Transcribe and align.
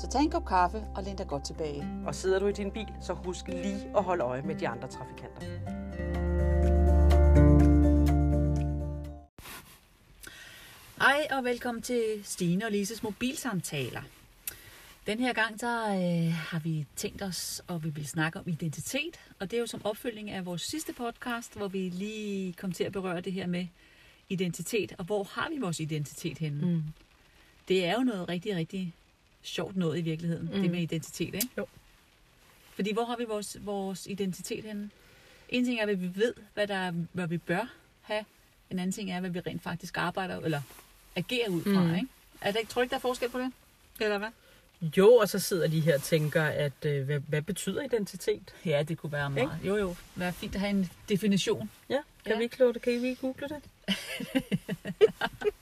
Så 0.00 0.08
tag 0.08 0.20
en 0.20 0.30
kop 0.30 0.46
kaffe 0.46 0.78
og 0.94 1.02
læn 1.02 1.16
dig 1.16 1.26
godt 1.26 1.44
tilbage. 1.44 1.88
Og 2.06 2.14
sidder 2.14 2.38
du 2.38 2.46
i 2.46 2.52
din 2.52 2.70
bil, 2.70 2.86
så 3.00 3.12
husk 3.12 3.48
lige 3.48 3.96
at 3.96 4.04
holde 4.04 4.24
øje 4.24 4.42
med 4.42 4.54
de 4.54 4.68
andre 4.68 4.88
trafikanter. 4.88 5.40
Hej 10.98 11.26
og 11.30 11.44
velkommen 11.44 11.82
til 11.82 12.02
Stine 12.24 12.64
og 12.64 12.70
Lises 12.70 13.02
mobilsamtaler. 13.02 14.02
Den 15.06 15.18
her 15.18 15.32
gang 15.32 15.60
der 15.60 15.88
øh, 15.88 16.32
har 16.32 16.58
vi 16.58 16.86
tænkt 16.96 17.22
os, 17.22 17.62
at 17.68 17.84
vi 17.84 17.88
vil 17.88 18.06
snakke 18.06 18.38
om 18.38 18.48
identitet, 18.48 19.20
og 19.40 19.50
det 19.50 19.56
er 19.56 19.60
jo 19.60 19.66
som 19.66 19.84
opfølging 19.84 20.30
af 20.30 20.46
vores 20.46 20.62
sidste 20.62 20.92
podcast, 20.92 21.56
hvor 21.56 21.68
vi 21.68 21.88
lige 21.88 22.52
kom 22.52 22.72
til 22.72 22.84
at 22.84 22.92
berøre 22.92 23.20
det 23.20 23.32
her 23.32 23.46
med 23.46 23.66
identitet, 24.28 24.92
og 24.98 25.04
hvor 25.04 25.24
har 25.24 25.48
vi 25.50 25.60
vores 25.60 25.80
identitet 25.80 26.38
henne? 26.38 26.66
Mm. 26.66 26.82
Det 27.68 27.84
er 27.84 27.94
jo 27.94 28.00
noget 28.00 28.28
rigtig, 28.28 28.56
rigtig 28.56 28.94
sjovt 29.42 29.76
noget 29.76 29.98
i 29.98 30.00
virkeligheden, 30.00 30.50
mm. 30.54 30.62
det 30.62 30.70
med 30.70 30.80
identitet, 30.80 31.34
ikke? 31.34 31.48
Jo. 31.58 31.66
Fordi 32.74 32.92
hvor 32.92 33.04
har 33.04 33.16
vi 33.16 33.24
vores, 33.24 33.56
vores 33.60 34.06
identitet 34.06 34.64
henne? 34.64 34.90
En 35.48 35.64
ting 35.64 35.80
er, 35.80 35.84
hvad 35.84 35.94
vi 35.94 36.10
ved, 36.14 36.34
hvad, 36.54 36.66
der, 36.66 36.92
hvad 37.12 37.26
vi 37.26 37.38
bør 37.38 37.72
have. 38.00 38.24
En 38.70 38.78
anden 38.78 38.92
ting 38.92 39.10
er, 39.10 39.20
hvad 39.20 39.30
vi 39.30 39.40
rent 39.40 39.62
faktisk 39.62 39.96
arbejder, 39.96 40.40
eller 40.40 40.60
agerer 41.16 41.48
ud 41.48 41.62
fra, 41.62 41.84
mm. 41.84 41.94
ikke? 41.94 42.06
Er 42.40 42.50
det 42.52 42.58
ikke, 42.58 42.70
tror 42.70 42.80
du 42.80 42.82
ikke, 42.82 42.90
der 42.90 42.96
er 42.96 43.00
forskel 43.00 43.28
på 43.30 43.38
det? 43.38 43.52
Eller 44.00 44.18
hvad? 44.18 44.28
Jo, 44.96 45.14
og 45.14 45.28
så 45.28 45.38
sidder 45.38 45.68
de 45.68 45.80
her 45.80 45.94
og 45.94 46.02
tænker, 46.02 46.42
at 46.44 46.84
øh, 46.86 47.04
hvad, 47.04 47.20
hvad 47.20 47.42
betyder 47.42 47.82
identitet? 47.82 48.54
Ja, 48.64 48.82
det 48.82 48.98
kunne 48.98 49.12
være 49.12 49.30
meget. 49.30 49.58
Jo, 49.64 49.76
jo. 49.76 49.96
Det 50.14 50.22
er 50.22 50.30
fint 50.30 50.54
at 50.54 50.60
have 50.60 50.70
en 50.70 50.90
definition. 51.08 51.70
Ja, 51.88 51.98
kan 52.24 52.32
Ja. 52.32 52.38
vi 52.38 52.44
ikke 52.44 52.68
det? 52.68 52.82
Kan 52.82 53.02
vi 53.02 53.08
ikke 53.08 53.20
google 53.20 53.48
det? 53.48 53.62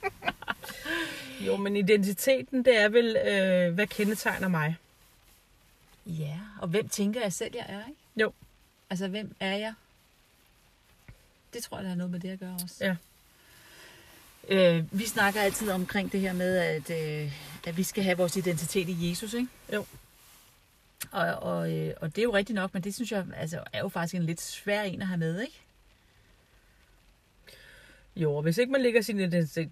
jo, 1.39 1.57
men 1.57 1.75
identiteten, 1.75 2.65
det 2.65 2.77
er 2.77 2.89
vel, 2.89 3.17
øh, 3.17 3.73
hvad 3.73 3.87
kendetegner 3.87 4.47
mig? 4.47 4.75
Ja, 6.05 6.39
og 6.61 6.67
hvem 6.67 6.89
tænker 6.89 7.21
jeg 7.21 7.33
selv, 7.33 7.51
jeg 7.55 7.65
er, 7.69 7.87
ikke? 7.87 7.99
Jo. 8.17 8.31
Altså, 8.89 9.07
hvem 9.07 9.35
er 9.39 9.55
jeg? 9.55 9.73
Det 11.53 11.63
tror 11.63 11.77
jeg, 11.77 11.83
der 11.83 11.89
har 11.89 11.97
noget 11.97 12.11
med 12.11 12.19
det 12.19 12.29
at 12.29 12.39
gøre 12.39 12.57
også. 12.63 12.85
Ja. 12.85 12.95
Øh, 14.49 14.99
vi 14.99 15.05
snakker 15.05 15.41
altid 15.41 15.69
omkring 15.69 16.11
det 16.11 16.19
her 16.19 16.33
med, 16.33 16.57
at, 16.57 16.89
øh, 16.89 17.31
at 17.67 17.77
vi 17.77 17.83
skal 17.83 18.03
have 18.03 18.17
vores 18.17 18.35
identitet 18.35 18.89
i 18.89 19.09
Jesus, 19.09 19.33
ikke? 19.33 19.47
Jo. 19.73 19.85
Og, 21.11 21.27
og, 21.35 21.73
øh, 21.73 21.93
og 22.01 22.15
det 22.15 22.21
er 22.21 22.23
jo 22.23 22.33
rigtigt 22.33 22.55
nok, 22.55 22.73
men 22.73 22.83
det 22.83 22.95
synes 22.95 23.11
jeg 23.11 23.25
altså, 23.35 23.63
er 23.73 23.79
jo 23.79 23.89
faktisk 23.89 24.15
en 24.15 24.23
lidt 24.23 24.41
svær 24.41 24.83
en 24.83 25.01
at 25.01 25.07
have 25.07 25.17
med, 25.17 25.41
ikke? 25.41 25.59
Jo, 28.15 28.35
og 28.35 28.41
hvis 28.41 28.57
ikke 28.57 28.71
man 28.71 28.81
lægger 28.81 29.01
sin 29.01 29.19
identitet, 29.19 29.69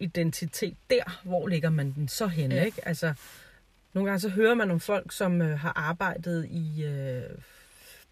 identitet 0.00 0.76
der, 0.90 1.20
hvor 1.24 1.48
lægger 1.48 1.70
man 1.70 1.92
den 1.92 2.08
så 2.08 2.26
henne, 2.26 2.54
Ja. 2.54 2.60
ja. 2.60 2.66
ikke? 2.66 2.88
Altså, 2.88 3.14
nogle 3.92 4.10
gange 4.10 4.20
så 4.20 4.28
hører 4.28 4.54
man 4.54 4.70
om 4.70 4.80
folk, 4.80 5.12
som 5.12 5.42
øh, 5.42 5.58
har 5.58 5.72
arbejdet 5.76 6.46
i 6.50 6.84
øh, 6.84 7.22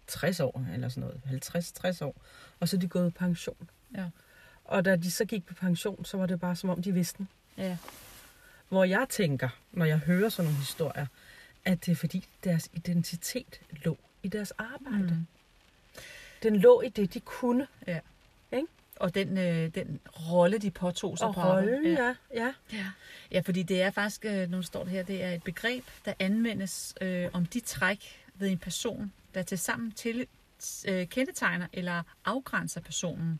60 0.07 0.39
år, 0.39 0.65
eller 0.73 0.89
sådan 0.89 1.09
noget, 1.27 1.43
50-60 2.01 2.05
år, 2.05 2.21
og 2.59 2.69
så 2.69 2.75
er 2.75 2.79
de 2.79 2.87
gået 2.87 3.13
på 3.13 3.19
pension. 3.19 3.69
Ja. 3.97 4.05
Og 4.65 4.85
da 4.85 4.95
de 4.95 5.11
så 5.11 5.25
gik 5.25 5.45
på 5.45 5.53
pension, 5.53 6.05
så 6.05 6.17
var 6.17 6.25
det 6.25 6.39
bare 6.39 6.55
som 6.55 6.69
om, 6.69 6.81
de 6.81 6.93
vidste 6.93 7.17
den. 7.17 7.27
Ja. 7.57 7.77
Hvor 8.69 8.83
jeg 8.83 9.05
tænker, 9.09 9.49
når 9.71 9.85
jeg 9.85 9.97
hører 9.97 10.29
sådan 10.29 10.45
nogle 10.47 10.59
historier, 10.59 11.05
at 11.65 11.85
det 11.85 11.91
er 11.91 11.95
fordi 11.95 12.25
deres 12.43 12.69
identitet 12.73 13.61
lå 13.71 13.97
i 14.23 14.27
deres 14.27 14.51
arbejde. 14.51 15.03
Mm. 15.15 15.27
Den 16.43 16.55
lå 16.55 16.81
i 16.81 16.89
det, 16.89 17.13
de 17.13 17.19
kunne. 17.19 17.67
Og 18.99 19.15
den, 19.15 19.37
øh, 19.37 19.75
den 19.75 19.99
rolle, 20.31 20.57
de 20.57 20.71
påtog 20.71 21.17
sig 21.17 21.27
Og 21.27 21.33
på 21.33 21.41
rollen, 21.41 21.85
ja. 21.85 22.15
ja. 22.33 22.53
Ja. 22.73 22.85
ja, 23.31 23.39
fordi 23.39 23.63
det 23.63 23.81
er 23.81 23.91
faktisk, 23.91 24.25
øh, 24.25 24.51
nu 24.51 24.61
står 24.61 24.83
det 24.83 24.91
her, 24.91 25.03
det 25.03 25.23
er 25.23 25.31
et 25.31 25.43
begreb, 25.43 25.83
der 26.05 26.13
anvendes 26.19 26.95
øh, 27.01 27.29
om 27.33 27.45
de 27.45 27.59
træk 27.59 28.25
ved 28.35 28.49
en 28.49 28.57
person, 28.57 29.13
der 29.33 29.43
til 29.43 29.59
sammen 29.59 29.91
til, 29.91 30.27
øh, 30.87 31.07
kendetegner 31.07 31.67
eller 31.73 32.03
afgrænser 32.25 32.81
personen 32.81 33.39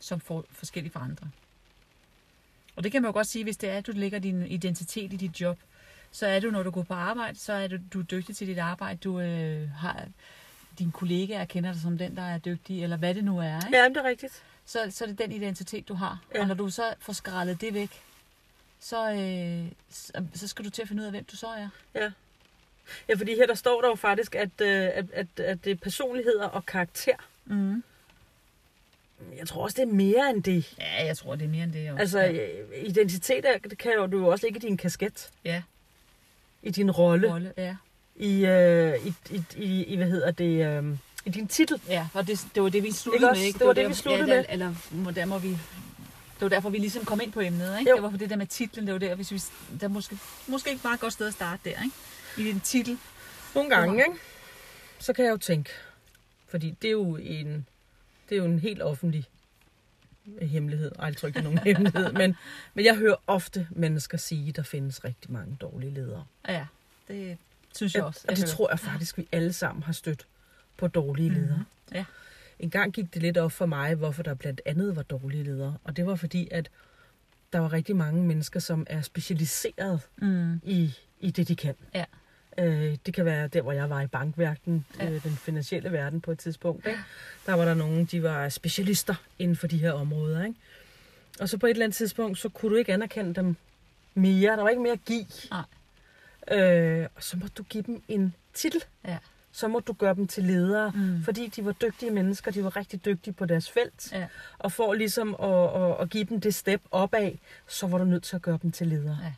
som 0.00 0.20
for, 0.20 0.44
forskellige 0.50 0.92
fra 0.92 1.04
andre. 1.04 1.30
Og 2.76 2.84
det 2.84 2.92
kan 2.92 3.02
man 3.02 3.08
jo 3.08 3.12
godt 3.12 3.26
sige, 3.26 3.44
hvis 3.44 3.56
det 3.56 3.70
er, 3.70 3.78
at 3.78 3.86
du 3.86 3.92
lægger 3.92 4.18
din 4.18 4.46
identitet 4.46 5.12
i 5.12 5.16
dit 5.16 5.40
job, 5.40 5.58
så 6.10 6.26
er 6.26 6.40
du, 6.40 6.50
når 6.50 6.62
du 6.62 6.70
går 6.70 6.82
på 6.82 6.94
arbejde, 6.94 7.38
så 7.38 7.52
er 7.52 7.68
du, 7.68 7.76
du 7.92 7.98
er 8.00 8.04
dygtig 8.04 8.36
til 8.36 8.46
dit 8.46 8.58
arbejde. 8.58 8.98
Du 8.98 9.20
øh, 9.20 9.70
har 9.70 10.04
dine 10.78 10.92
kollegaer 10.92 11.44
kender 11.44 11.72
dig 11.72 11.80
som 11.80 11.98
den, 11.98 12.16
der 12.16 12.22
er 12.22 12.38
dygtig, 12.38 12.82
eller 12.82 12.96
hvad 12.96 13.14
det 13.14 13.24
nu 13.24 13.38
er. 13.38 13.66
Ikke? 13.66 13.78
Ja, 13.78 13.88
det 13.88 13.96
er 13.96 14.04
rigtigt. 14.04 14.42
Så, 14.66 14.86
så 14.90 15.04
er 15.04 15.08
det 15.08 15.18
den 15.18 15.32
identitet, 15.32 15.88
du 15.88 15.94
har. 15.94 16.18
Ja. 16.34 16.40
Og 16.40 16.46
når 16.46 16.54
du 16.54 16.70
så 16.70 16.94
får 17.00 17.12
skrællet 17.12 17.60
det 17.60 17.74
væk, 17.74 18.02
så, 18.80 19.12
øh, 19.12 19.72
så, 19.90 20.26
så 20.34 20.48
skal 20.48 20.64
du 20.64 20.70
til 20.70 20.82
at 20.82 20.88
finde 20.88 21.00
ud 21.00 21.06
af, 21.06 21.12
hvem 21.12 21.24
du 21.24 21.36
så 21.36 21.46
er. 21.46 21.68
Ja. 21.94 22.10
Ja, 23.08 23.14
fordi 23.14 23.34
her 23.34 23.46
der 23.46 23.54
står 23.54 23.80
der 23.80 23.88
jo 23.88 23.94
faktisk, 23.94 24.34
at, 24.34 24.60
øh, 24.60 24.90
at, 24.94 25.04
at, 25.12 25.40
at 25.40 25.64
det 25.64 25.70
er 25.70 25.74
personligheder 25.74 26.48
og 26.48 26.66
karakter. 26.66 27.14
Mm. 27.44 27.82
Jeg 29.36 29.48
tror 29.48 29.62
også, 29.62 29.76
det 29.76 29.82
er 29.82 29.94
mere 29.94 30.30
end 30.30 30.42
det. 30.42 30.74
Ja, 30.78 31.04
jeg 31.04 31.16
tror, 31.16 31.34
det 31.34 31.44
er 31.44 31.48
mere 31.48 31.64
end 31.64 31.72
det. 31.72 31.90
Også. 31.90 32.00
Altså, 32.00 32.18
ja. 32.18 32.60
øh, 32.60 32.84
identitet 32.84 33.44
er, 33.44 33.58
det 33.58 33.78
kan 33.78 33.92
jo, 33.92 34.06
du 34.06 34.18
jo 34.18 34.26
også 34.26 34.46
lægge 34.46 34.56
i 34.56 34.60
din 34.60 34.76
kasket, 34.76 35.30
ja. 35.44 35.62
i 36.62 36.70
din 36.70 36.90
rolle, 36.90 37.32
Rolle, 37.32 37.52
ja. 37.56 37.76
i, 38.16 38.46
øh, 38.46 39.06
i, 39.06 39.14
i, 39.30 39.44
i, 39.56 39.84
i, 39.84 39.96
hvad 39.96 40.06
hedder 40.06 40.30
det, 40.30 40.66
øh, 40.66 40.96
din 41.30 41.48
titel. 41.48 41.80
ja, 41.88 42.08
og 42.14 42.26
det, 42.26 42.46
det 42.54 42.62
var 42.62 42.68
det, 42.68 42.82
vi 42.82 42.92
sluttede 42.92 43.30
Ikke 43.30 43.38
med. 43.40 43.46
Ikke? 43.46 43.58
Det 43.58 43.66
var 43.66 43.72
det, 43.72 43.88
vi 43.88 43.94
sluttede 43.94 44.30
ja, 44.30 44.36
med. 44.36 44.44
Eller, 44.48 44.74
må- 44.90 45.10
der 45.10 45.24
må 45.24 45.38
vi... 45.38 45.48
Det 45.50 46.40
var 46.40 46.48
derfor, 46.48 46.70
vi 46.70 46.78
ligesom 46.78 47.04
kom 47.04 47.20
ind 47.20 47.32
på 47.32 47.40
emnet, 47.40 47.78
ikke? 47.78 47.90
Jo. 47.90 47.96
Det 47.96 48.02
var 48.02 48.10
for 48.10 48.18
det 48.18 48.30
der 48.30 48.36
med 48.36 48.46
titlen, 48.46 48.86
det 48.86 48.92
var 48.92 48.98
der, 48.98 49.14
hvis 49.14 49.32
vi... 49.32 49.42
Der 49.80 49.84
er 49.84 49.88
måske, 49.88 50.18
måske 50.46 50.70
ikke 50.70 50.82
bare 50.82 50.94
et 50.94 51.00
godt 51.00 51.12
sted 51.12 51.26
at 51.26 51.32
starte 51.32 51.60
der, 51.64 51.82
ikke? 51.84 51.96
I 52.38 52.52
din 52.52 52.60
titel. 52.60 52.98
Nogle 53.54 53.70
gange, 53.70 53.98
ikke? 53.98 54.18
Så 54.98 55.12
kan 55.12 55.24
jeg 55.24 55.30
jo 55.32 55.36
tænke, 55.36 55.70
fordi 56.48 56.70
det 56.82 56.88
er 56.88 56.92
jo 56.92 57.16
en, 57.16 57.66
det 58.28 58.34
er 58.34 58.36
jo 58.36 58.44
en 58.44 58.58
helt 58.58 58.82
offentlig 58.82 59.24
hemmelighed. 60.42 60.92
Ej, 60.98 61.06
jeg 61.06 61.16
tror 61.16 61.26
ikke, 61.26 61.38
det 61.38 61.46
er 61.46 61.50
nogen 61.50 61.58
hemmelighed. 61.64 62.12
Men, 62.12 62.36
men 62.74 62.84
jeg 62.84 62.96
hører 62.96 63.16
ofte 63.26 63.68
mennesker 63.70 64.18
sige, 64.18 64.48
at 64.48 64.56
der 64.56 64.62
findes 64.62 65.04
rigtig 65.04 65.32
mange 65.32 65.56
dårlige 65.60 65.94
ledere. 65.94 66.24
Ja, 66.48 66.66
det 67.08 67.38
synes 67.74 67.94
jeg 67.94 68.04
også. 68.04 68.20
og 68.28 68.36
det 68.36 68.38
hører. 68.44 68.54
tror 68.56 68.70
jeg 68.70 68.78
faktisk, 68.78 69.18
vi 69.18 69.28
alle 69.32 69.52
sammen 69.52 69.82
har 69.82 69.92
stødt 69.92 70.26
på 70.76 70.86
dårlige 70.88 71.30
Mhm. 71.30 71.38
ledere. 71.40 71.64
Ja. 71.94 72.04
En 72.58 72.70
gang 72.70 72.92
gik 72.92 73.14
det 73.14 73.22
lidt 73.22 73.38
op 73.38 73.52
for 73.52 73.66
mig, 73.66 73.94
hvorfor 73.94 74.22
der 74.22 74.34
blandt 74.34 74.60
andet 74.66 74.96
var 74.96 75.02
dårlige 75.02 75.44
ledere. 75.44 75.76
Og 75.84 75.96
det 75.96 76.06
var 76.06 76.14
fordi, 76.14 76.48
at 76.50 76.70
der 77.52 77.58
var 77.58 77.72
rigtig 77.72 77.96
mange 77.96 78.22
mennesker, 78.24 78.60
som 78.60 78.86
er 78.90 79.02
specialiseret 79.02 80.00
Mm. 80.16 80.60
i, 80.64 80.94
i 81.20 81.30
det, 81.30 81.48
de 81.48 81.56
kan. 81.56 81.74
Ja. 81.94 82.04
Øh, 82.58 82.96
det 83.06 83.14
kan 83.14 83.24
være 83.24 83.48
der, 83.48 83.62
hvor 83.62 83.72
jeg 83.72 83.90
var 83.90 84.00
i 84.00 84.06
bankverdenen, 84.06 84.86
Ja. 84.98 85.10
øh, 85.10 85.22
den 85.22 85.36
finansielle 85.36 85.92
verden 85.92 86.20
på 86.20 86.30
et 86.32 86.38
tidspunkt. 86.38 86.86
Ikke? 86.86 86.98
Der 87.46 87.52
var 87.54 87.64
der 87.64 87.74
nogen, 87.74 88.04
de 88.04 88.22
var 88.22 88.48
specialister 88.48 89.14
inden 89.38 89.56
for 89.56 89.66
de 89.66 89.78
her 89.78 89.92
områder. 89.92 90.44
Ikke? 90.44 90.56
Og 91.40 91.48
så 91.48 91.58
på 91.58 91.66
et 91.66 91.70
eller 91.70 91.84
andet 91.84 91.96
tidspunkt, 91.96 92.38
så 92.38 92.48
kunne 92.48 92.72
du 92.72 92.76
ikke 92.76 92.92
anerkende 92.92 93.34
dem 93.34 93.56
mere. 94.14 94.56
Der 94.56 94.62
var 94.62 94.68
ikke 94.68 94.82
mere 94.82 94.92
at 94.92 95.04
give. 95.04 95.26
Nej. 95.50 95.64
Øh, 96.60 97.06
og 97.14 97.22
så 97.22 97.36
må 97.36 97.46
du 97.58 97.62
give 97.62 97.82
dem 97.82 98.02
en 98.08 98.34
titel. 98.54 98.84
Ja. 99.04 99.18
Så 99.52 99.68
må 99.68 99.80
du 99.80 99.92
gøre 99.92 100.14
dem 100.14 100.26
til 100.26 100.44
ledere, 100.44 100.90
Mm. 100.94 101.22
fordi 101.24 101.46
de 101.46 101.64
var 101.64 101.72
dygtige 101.72 102.10
mennesker, 102.10 102.50
de 102.50 102.64
var 102.64 102.76
rigtig 102.76 103.04
dygtige 103.04 103.34
på 103.34 103.44
deres 103.44 103.70
felt. 103.70 104.12
Ja. 104.12 104.26
Og 104.58 104.72
for 104.72 104.92
ligesom 104.94 105.34
at, 105.42 105.82
at, 105.82 106.00
at 106.00 106.10
give 106.10 106.24
dem 106.24 106.40
det 106.40 106.54
step 106.54 106.80
opad, 106.90 107.32
så 107.68 107.86
var 107.86 107.98
du 107.98 108.04
nødt 108.04 108.22
til 108.24 108.36
at 108.36 108.42
gøre 108.42 108.58
dem 108.62 108.70
til 108.72 108.86
ledere. 108.86 109.18
Ja. 109.22 109.32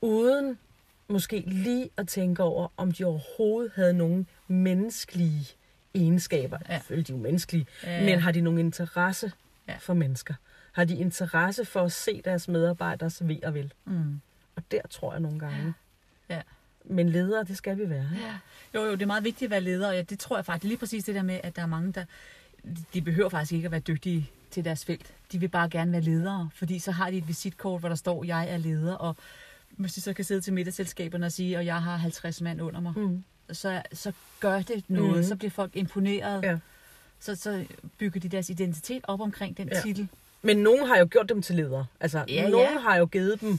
Uden 0.00 0.58
måske 1.08 1.44
lige 1.46 1.90
at 1.96 2.08
tænke 2.08 2.42
over, 2.42 2.68
om 2.76 2.92
de 2.92 3.04
overhovedet 3.04 3.72
havde 3.74 3.92
nogle 3.94 4.26
menneskelige 4.48 5.46
egenskaber. 5.94 6.58
Ja. 6.68 6.72
Ja. 6.72 6.78
Selvfølgelig 6.78 7.08
de 7.08 7.12
er 7.12 7.16
jo 7.16 7.22
menneskelige, 7.22 7.66
Ja. 7.84 8.04
men 8.04 8.18
har 8.20 8.32
de 8.32 8.40
nogen 8.40 8.58
interesse 8.58 9.32
Ja. 9.68 9.72
ja. 9.72 9.78
for 9.78 9.94
mennesker? 9.94 10.34
Har 10.72 10.84
de 10.84 10.96
interesse 10.96 11.64
for 11.64 11.80
at 11.82 11.92
se 11.92 12.22
deres 12.24 12.48
medarbejders 12.48 13.28
ved 13.28 13.42
og 13.44 13.54
vel? 13.54 13.72
Mm. 13.84 14.20
Og 14.56 14.62
der 14.70 14.80
tror 14.90 15.12
jeg 15.12 15.20
nogle 15.20 15.38
gange. 15.38 15.74
Ja. 16.28 16.42
Men 16.84 17.08
ledere, 17.08 17.44
det 17.44 17.56
skal 17.56 17.78
vi 17.78 17.90
være. 17.90 18.08
Ikke? 18.14 18.26
Ja. 18.26 18.34
Jo, 18.74 18.84
jo, 18.84 18.92
det 18.92 19.02
er 19.02 19.06
meget 19.06 19.24
vigtigt 19.24 19.46
at 19.46 19.50
være 19.50 19.60
leder, 19.60 19.88
og 19.88 19.94
ja, 19.94 20.02
det 20.02 20.18
tror 20.18 20.36
jeg 20.36 20.44
faktisk 20.44 20.68
lige 20.68 20.78
præcis 20.78 21.04
det 21.04 21.14
der 21.14 21.22
med, 21.22 21.40
at 21.42 21.56
der 21.56 21.62
er 21.62 21.66
mange, 21.66 21.92
der 21.92 22.04
de 22.94 23.00
behøver 23.02 23.28
faktisk 23.28 23.52
ikke 23.52 23.66
at 23.66 23.72
være 23.72 23.80
dygtige 23.80 24.30
til 24.50 24.64
deres 24.64 24.84
felt. 24.84 25.12
De 25.32 25.38
vil 25.40 25.48
bare 25.48 25.68
gerne 25.68 25.92
være 25.92 26.00
ledere, 26.00 26.48
fordi 26.54 26.78
så 26.78 26.90
har 26.90 27.10
de 27.10 27.16
et 27.18 27.28
visitkort, 27.28 27.80
hvor 27.80 27.88
der 27.88 27.96
står, 27.96 28.24
jeg 28.24 28.50
er 28.50 28.56
leder, 28.56 28.94
og 28.94 29.16
hvis 29.70 29.94
de 29.94 30.00
så 30.00 30.12
kan 30.12 30.24
sidde 30.24 30.40
til 30.40 30.52
middagsselskaberne 30.52 31.26
og 31.26 31.32
sige, 31.32 31.56
og 31.58 31.66
jeg 31.66 31.82
har 31.82 31.96
50 31.96 32.40
mand 32.40 32.62
under 32.62 32.80
mig, 32.80 32.92
Mm. 32.96 33.24
så, 33.52 33.82
så 33.92 34.12
gør 34.40 34.62
det 34.62 34.84
noget. 34.88 35.16
Mm. 35.16 35.22
Så 35.22 35.36
bliver 35.36 35.50
folk 35.50 35.70
imponeret. 35.76 36.42
Ja. 36.42 36.58
Så, 37.20 37.34
så 37.34 37.64
bygger 37.98 38.20
de 38.20 38.28
deres 38.28 38.50
identitet 38.50 39.00
op 39.08 39.20
omkring 39.20 39.56
den 39.56 39.68
ja. 39.72 39.80
titel. 39.80 40.08
Men 40.42 40.56
nogen 40.56 40.86
har 40.86 40.98
jo 40.98 41.08
gjort 41.10 41.28
dem 41.28 41.42
til 41.42 41.54
ledere. 41.56 41.86
Altså, 42.00 42.24
Ja, 42.28 42.48
nogen 42.48 42.72
ja. 42.74 42.80
har 42.80 42.96
jo 42.96 43.06
givet 43.06 43.40
dem 43.40 43.58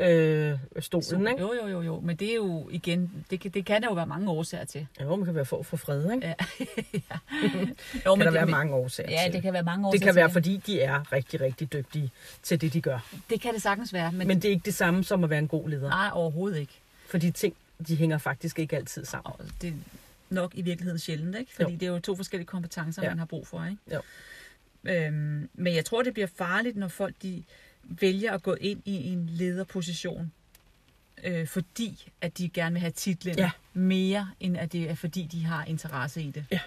øh, 0.00 0.58
stolen, 0.80 1.02
Så, 1.02 1.16
ikke? 1.16 1.40
jo, 1.40 1.54
jo, 1.62 1.66
jo, 1.68 1.82
jo. 1.82 2.00
Men 2.00 2.16
det 2.16 2.30
er 2.30 2.34
jo 2.34 2.68
igen, 2.70 3.24
det, 3.30 3.40
kan- 3.40 3.50
det 3.50 3.64
kan 3.64 3.82
der 3.82 3.88
jo 3.88 3.94
være 3.94 4.06
mange 4.06 4.30
årsager 4.30 4.64
til. 4.64 4.86
Jo, 5.02 5.16
man 5.16 5.24
kan 5.24 5.34
være 5.34 5.44
for 5.44 5.62
for 5.62 5.76
fred, 5.76 6.12
ikke? 6.12 6.26
Ja. 6.26 6.34
ja. 6.94 7.00
Kan 7.48 7.76
Jo, 8.06 8.16
der 8.16 8.24
det, 8.24 8.32
være 8.34 8.46
mange 8.46 8.74
årsager 8.74 9.10
Ja, 9.10 9.18
til. 9.24 9.32
det 9.32 9.42
kan 9.42 9.52
være 9.52 9.62
mange 9.62 9.86
årsager 9.88 9.98
det 9.98 10.06
kan 10.06 10.14
være, 10.14 10.30
fordi 10.30 10.56
de 10.66 10.80
er 10.80 11.12
rigtig, 11.12 11.40
rigtig 11.40 11.72
dygtige 11.72 12.10
til 12.42 12.60
det, 12.60 12.72
de 12.72 12.80
gør. 12.80 13.08
Det 13.30 13.40
kan 13.40 13.54
det 13.54 13.62
sagtens 13.62 13.92
være, 13.92 14.12
men, 14.12 14.28
Men, 14.28 14.36
det 14.42 14.48
er 14.48 14.52
ikke 14.52 14.64
det 14.64 14.74
samme 14.74 15.04
som 15.04 15.24
at 15.24 15.30
være 15.30 15.38
en 15.38 15.48
god 15.48 15.68
leder. 15.68 15.88
nej, 15.88 16.10
overhovedet 16.12 16.58
ikke. 16.58 16.80
Fordi 17.08 17.30
ting, 17.30 17.54
de 17.88 17.96
hænger 17.96 18.18
faktisk 18.18 18.58
ikke 18.58 18.76
altid 18.76 19.04
sammen. 19.04 19.32
Og 19.38 19.44
det 19.62 19.68
er 19.68 19.74
nok 20.30 20.52
i 20.54 20.62
virkeligheden 20.62 20.98
sjældent, 20.98 21.36
ikke? 21.36 21.54
Fordi 21.54 21.72
Jo. 21.72 21.78
det 21.78 21.86
er 21.86 21.90
jo 21.92 21.98
to 21.98 22.16
forskellige 22.16 22.46
kompetencer, 22.46 23.02
Ja. 23.02 23.06
ja. 23.06 23.10
man 23.10 23.18
har 23.18 23.26
brug 23.26 23.46
for, 23.46 23.64
ikke? 23.64 23.78
Jo. 23.94 24.00
Øhm, 24.84 25.48
men 25.54 25.74
jeg 25.74 25.84
tror, 25.84 26.02
det 26.02 26.12
bliver 26.12 26.28
farligt, 26.36 26.76
når 26.76 26.88
folk 26.88 27.14
de 27.22 27.42
vælger 27.88 28.32
at 28.32 28.42
gå 28.42 28.54
ind 28.54 28.82
i 28.84 29.12
en 29.12 29.26
lederposition, 29.32 30.32
øh, 31.24 31.46
fordi 31.46 32.12
at 32.20 32.38
de 32.38 32.48
gerne 32.48 32.72
vil 32.72 32.80
have 32.80 32.90
titlen 32.92 33.36
Ja. 33.38 33.50
mere, 33.72 34.30
end 34.40 34.56
at 34.56 34.72
det 34.72 34.90
er 34.90 34.94
fordi, 34.94 35.22
de 35.32 35.44
har 35.44 35.64
interesse 35.64 36.22
i 36.22 36.30
det. 36.30 36.44
Ja. 36.50 36.60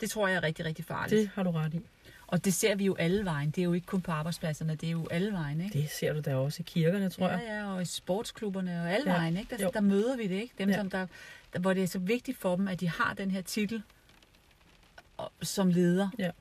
Det 0.00 0.10
tror 0.10 0.28
jeg 0.28 0.36
er 0.36 0.42
rigtig, 0.42 0.64
rigtig 0.64 0.84
farligt. 0.84 1.20
Det 1.20 1.30
har 1.34 1.42
du 1.42 1.50
ret 1.50 1.74
i. 1.74 1.80
Og 2.26 2.44
det 2.44 2.54
ser 2.54 2.74
vi 2.74 2.84
jo 2.84 2.94
alle 2.94 3.24
vejen. 3.24 3.50
Det 3.50 3.58
er 3.58 3.64
jo 3.64 3.72
ikke 3.72 3.86
kun 3.86 4.00
på 4.00 4.12
arbejdspladserne, 4.12 4.74
det 4.74 4.86
er 4.86 4.90
jo 4.90 5.06
alle 5.10 5.32
vejen, 5.32 5.60
ikke? 5.60 5.78
Det 5.82 5.90
ser 5.90 6.12
du 6.12 6.20
da 6.20 6.36
også 6.36 6.56
i 6.60 6.64
kirkerne, 6.66 7.10
tror 7.10 7.28
jeg. 7.28 7.40
Ja, 7.46 7.54
ja, 7.56 7.72
og 7.74 7.82
i 7.82 7.84
sportsklubberne 7.84 8.82
og 8.82 8.92
alle 8.92 9.10
Ja. 9.10 9.12
ja. 9.12 9.18
vejen, 9.18 9.36
ikke? 9.36 9.56
Der, 9.56 9.62
Jo. 9.64 9.70
der 9.74 9.80
møder 9.80 10.16
vi 10.16 10.26
det, 10.26 10.34
ikke? 10.42 10.54
Dem, 10.58 10.68
Ja. 10.68 10.74
ja. 10.74 10.80
som 10.80 10.90
der, 10.90 11.06
der, 11.52 11.58
hvor 11.58 11.72
det 11.74 11.82
er 11.82 11.86
så 11.86 11.98
vigtigt 11.98 12.38
for 12.38 12.56
dem, 12.56 12.68
at 12.68 12.80
de 12.80 12.88
har 12.88 13.14
den 13.14 13.30
her 13.30 13.40
titel 13.42 13.82
som 15.42 15.68
leder. 15.70 16.32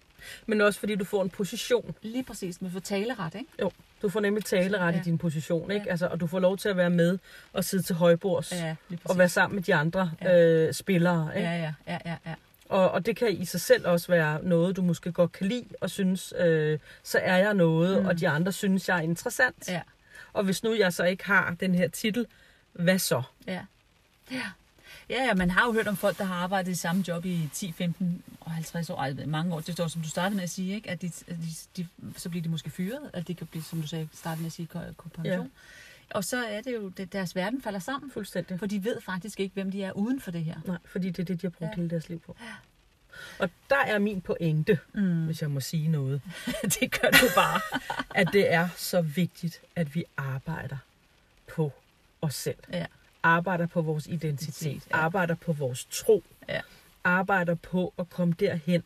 Men 0.46 0.62
også 0.62 0.80
fordi 0.80 0.96
du 0.96 1.06
får 1.06 1.24
en 1.24 1.30
position. 1.30 1.96
Lige 2.02 2.24
præcis 2.24 2.62
med 2.62 2.72
for 2.72 2.80
taleret, 2.80 3.36
ikke? 3.36 3.52
Jo, 3.62 3.72
du 4.02 4.10
får 4.10 4.20
nemlig 4.20 4.46
taleret 4.46 4.94
Ja. 4.94 5.00
i 5.00 5.04
din 5.04 5.18
position, 5.18 5.72
ikke? 5.72 5.86
Ja. 5.86 5.92
Altså, 5.92 6.08
og 6.08 6.20
du 6.20 6.28
får 6.28 6.40
lov 6.40 6.58
til 6.58 6.70
at 6.70 6.78
være 6.78 6.90
med 6.90 7.18
og 7.54 7.64
sidde 7.64 7.84
til 7.84 7.96
højbords. 7.96 8.52
Ja, 8.52 8.76
og 9.06 9.18
være 9.18 9.30
sammen 9.30 9.56
med 9.56 9.64
de 9.64 9.76
andre 9.76 10.12
Ja. 10.22 10.40
øh, 10.42 10.74
spillere. 10.74 11.32
Ikke? 11.38 11.50
Ja, 11.50 11.56
ja, 11.58 11.74
ja, 11.88 11.98
ja, 12.06 12.16
ja. 12.26 12.34
Og, 12.70 12.92
og 12.92 13.06
det 13.06 13.16
kan 13.16 13.30
i 13.32 13.46
sig 13.46 13.62
selv 13.62 13.88
også 13.88 14.08
være 14.08 14.44
noget, 14.44 14.76
du 14.76 14.82
måske 14.82 15.12
godt 15.12 15.32
kan 15.32 15.48
lide, 15.48 15.66
og 15.82 15.90
synes, 15.90 16.34
øh, 16.40 16.80
så 17.04 17.20
er 17.20 17.38
jeg 17.38 17.54
noget. 17.54 18.02
Mm. 18.02 18.08
og 18.08 18.20
de 18.20 18.30
andre 18.30 18.52
synes, 18.52 18.90
jeg 18.90 18.98
er 18.98 19.02
interessant. 19.02 19.70
Ja, 19.70 19.82
Og 20.34 20.44
hvis 20.44 20.64
nu 20.64 20.76
jeg 20.76 20.94
så 20.94 21.04
ikke 21.04 21.26
har 21.26 21.56
den 21.60 21.76
her 21.76 21.88
titel, 21.88 22.26
hvad 22.74 23.00
så? 23.00 23.22
ja. 23.48 23.62
Ja. 24.32 24.42
Ja, 25.10 25.24
ja, 25.24 25.34
man 25.34 25.50
har 25.52 25.66
jo 25.66 25.74
hørt 25.74 25.88
om 25.88 25.96
folk, 25.98 26.18
der 26.18 26.24
har 26.24 26.36
arbejdet 26.36 26.72
i 26.72 26.76
samme 26.76 27.04
job 27.08 27.26
i 27.26 27.50
10, 27.54 27.72
15 27.72 28.24
og 28.40 28.52
50 28.52 28.90
år, 28.90 28.98
ej, 28.98 29.14
mange 29.26 29.56
år. 29.56 29.60
Det 29.60 29.74
står, 29.74 29.88
som 29.88 30.02
du 30.02 30.10
startede 30.10 30.36
med 30.36 30.44
at 30.44 30.50
sige, 30.50 30.76
ikke? 30.76 30.90
at, 30.90 31.02
de, 31.02 31.10
de, 31.28 31.38
de, 31.78 31.88
så 32.18 32.30
bliver 32.30 32.44
de 32.44 32.50
måske 32.50 32.70
fyret, 32.70 33.10
at 33.14 33.28
det 33.28 33.38
kan 33.38 33.48
blive, 33.48 33.64
som 33.64 33.82
du 33.82 33.88
sagde, 33.88 34.10
startede 34.14 34.42
med 34.42 34.48
at 34.48 34.54
sige, 34.54 34.66
ko- 34.66 34.80
pension. 35.16 35.26
Ja. 35.46 36.16
Og 36.16 36.24
så 36.24 36.46
er 36.46 36.62
det 36.62 36.74
jo, 36.74 36.90
det, 36.90 37.14
deres 37.14 37.36
verden 37.36 37.62
falder 37.62 37.80
sammen, 37.80 38.12
Fuldstændig. 38.12 38.60
for 38.60 38.66
de 38.66 38.84
ved 38.84 39.02
faktisk 39.02 39.40
ikke, 39.40 39.54
hvem 39.54 39.72
de 39.72 39.84
er 39.84 39.92
uden 39.92 40.22
for 40.22 40.32
det 40.32 40.44
her. 40.46 40.56
Nej, 40.66 40.78
fordi 40.86 41.08
det 41.10 41.20
er 41.20 41.24
det, 41.26 41.42
de 41.42 41.46
har 41.48 41.50
brugt 41.52 41.62
ja. 41.62 41.68
Ja. 41.68 41.76
hele 41.76 41.90
deres 41.90 42.10
liv 42.10 42.20
på. 42.20 42.36
Og 43.40 43.50
der 43.70 43.78
er 43.78 44.00
min 44.00 44.22
pointe, 44.22 44.80
Mm. 44.94 45.26
hvis 45.26 45.42
jeg 45.42 45.52
må 45.52 45.60
sige 45.60 45.88
noget, 45.88 46.22
det 46.80 47.00
gør 47.02 47.10
du 47.10 47.26
bare. 47.36 47.62
at 48.16 48.30
det 48.34 48.54
er 48.54 48.70
så 48.78 49.02
vigtigt, 49.02 49.62
at 49.76 49.96
vi 49.96 50.04
arbejder 50.18 50.78
på 51.56 51.74
os 52.22 52.36
selv. 52.36 52.58
Ja. 52.74 52.86
Arbejder 53.24 53.68
på 53.68 53.82
vores 53.82 54.08
identitet. 54.08 54.82
Ja. 54.92 54.96
Arbejder 54.98 55.36
på 55.36 55.54
vores 55.54 55.86
tro. 55.92 56.24
Ja. 56.50 56.62
Arbejder 57.04 57.56
på 57.56 57.94
at 58.00 58.10
komme 58.10 58.34
derhen, 58.40 58.84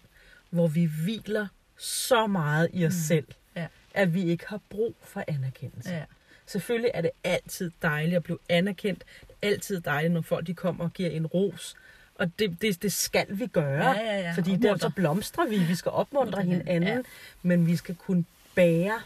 hvor 0.49 0.67
vi 0.67 0.85
hviler 1.03 1.47
så 1.77 2.27
meget 2.27 2.69
i 2.73 2.85
os 2.85 2.93
mm. 2.93 2.99
selv, 2.99 3.27
Ja. 3.55 3.67
at 3.93 4.13
vi 4.13 4.23
ikke 4.23 4.45
har 4.47 4.59
brug 4.69 4.95
for 5.01 5.23
anerkendelse. 5.27 5.89
Ja. 5.93 6.03
Selvfølgelig 6.45 6.91
er 6.93 7.01
det 7.01 7.11
altid 7.23 7.71
dejligt 7.81 8.15
at 8.15 8.23
blive 8.23 8.37
anerkendt. 8.49 9.03
Det 9.21 9.29
er 9.41 9.47
altid 9.47 9.81
dejligt, 9.81 10.13
når 10.13 10.21
folk 10.21 10.47
de 10.47 10.53
kommer 10.53 10.83
og 10.83 10.93
giver 10.93 11.09
en 11.09 11.25
ros. 11.27 11.75
Og 12.15 12.31
det, 12.39 12.61
det, 12.61 12.81
det 12.83 12.93
skal 12.93 13.25
vi 13.29 13.47
gøre, 13.47 13.89
Ja, 13.91 13.99
ja, 14.13 14.19
ja. 14.19 14.31
fordi 14.35 14.51
Opmuntre. 14.51 14.69
der 14.69 14.77
så 14.77 14.89
blomstrer 14.89 15.47
vi. 15.47 15.57
Vi 15.59 15.75
skal 15.75 15.91
opmuntre 15.91 16.43
hinanden, 16.43 16.83
ja. 16.83 17.01
men 17.41 17.67
vi 17.67 17.75
skal 17.75 17.95
kunne 17.95 18.25
bære 18.55 19.01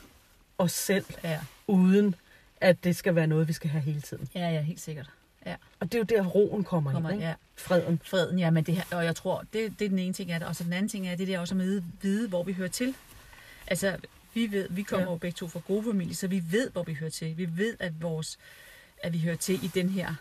os 0.57 0.71
selv, 0.71 1.05
Ja. 1.23 1.39
uden 1.67 2.15
at 2.61 2.83
det 2.83 2.95
skal 2.95 3.15
være 3.15 3.27
noget, 3.27 3.47
vi 3.47 3.53
skal 3.53 3.69
have 3.69 3.81
hele 3.81 4.01
tiden. 4.01 4.29
ja, 4.35 4.49
ja, 4.49 4.61
helt 4.61 4.79
sikkert. 4.79 5.09
Ja, 5.49 5.55
Og 5.79 5.91
det 5.91 5.95
er 5.95 5.99
jo 5.99 6.23
der, 6.23 6.27
roen 6.29 6.63
kommer, 6.63 6.91
kommer, 6.91 7.09
ind, 7.09 7.17
ikke? 7.19 7.27
ja. 7.27 7.33
Freden. 7.55 8.01
Freden, 8.03 8.39
ja, 8.39 8.49
men 8.49 8.63
det 8.63 8.75
her, 8.75 8.83
og 8.97 9.05
jeg 9.05 9.15
tror, 9.15 9.43
det, 9.53 9.79
det 9.79 9.85
er 9.85 9.89
den 9.89 9.99
ene 9.99 10.13
ting 10.13 10.31
af 10.31 10.39
det. 10.39 10.47
Og 10.49 10.55
så 10.55 10.63
den 10.63 10.73
anden 10.73 10.89
ting 10.89 11.07
er, 11.07 11.15
det 11.15 11.27
der 11.27 11.39
også 11.39 11.55
med 11.55 11.77
at 11.77 11.83
vide, 12.01 12.27
hvor 12.29 12.43
vi 12.43 12.53
hører 12.53 12.69
til. 12.69 12.93
Altså, 13.67 13.97
vi 14.33 14.51
ved, 14.51 14.67
vi 14.69 14.81
kommer 14.83 15.05
Ja. 15.05 15.11
jo 15.11 15.17
begge 15.17 15.35
to 15.35 15.47
fra 15.47 15.59
gode 15.67 15.83
familier, 15.83 16.15
så 16.15 16.27
vi 16.27 16.43
ved, 16.51 16.69
hvor 16.69 16.83
vi 16.83 16.93
hører 16.93 17.09
til. 17.11 17.37
Vi 17.37 17.57
ved, 17.57 17.77
at, 17.79 18.01
vores, 18.01 18.37
at 19.03 19.13
vi 19.13 19.19
hører 19.19 19.35
til 19.35 19.63
i 19.63 19.67
den 19.67 19.89
her, 19.89 20.15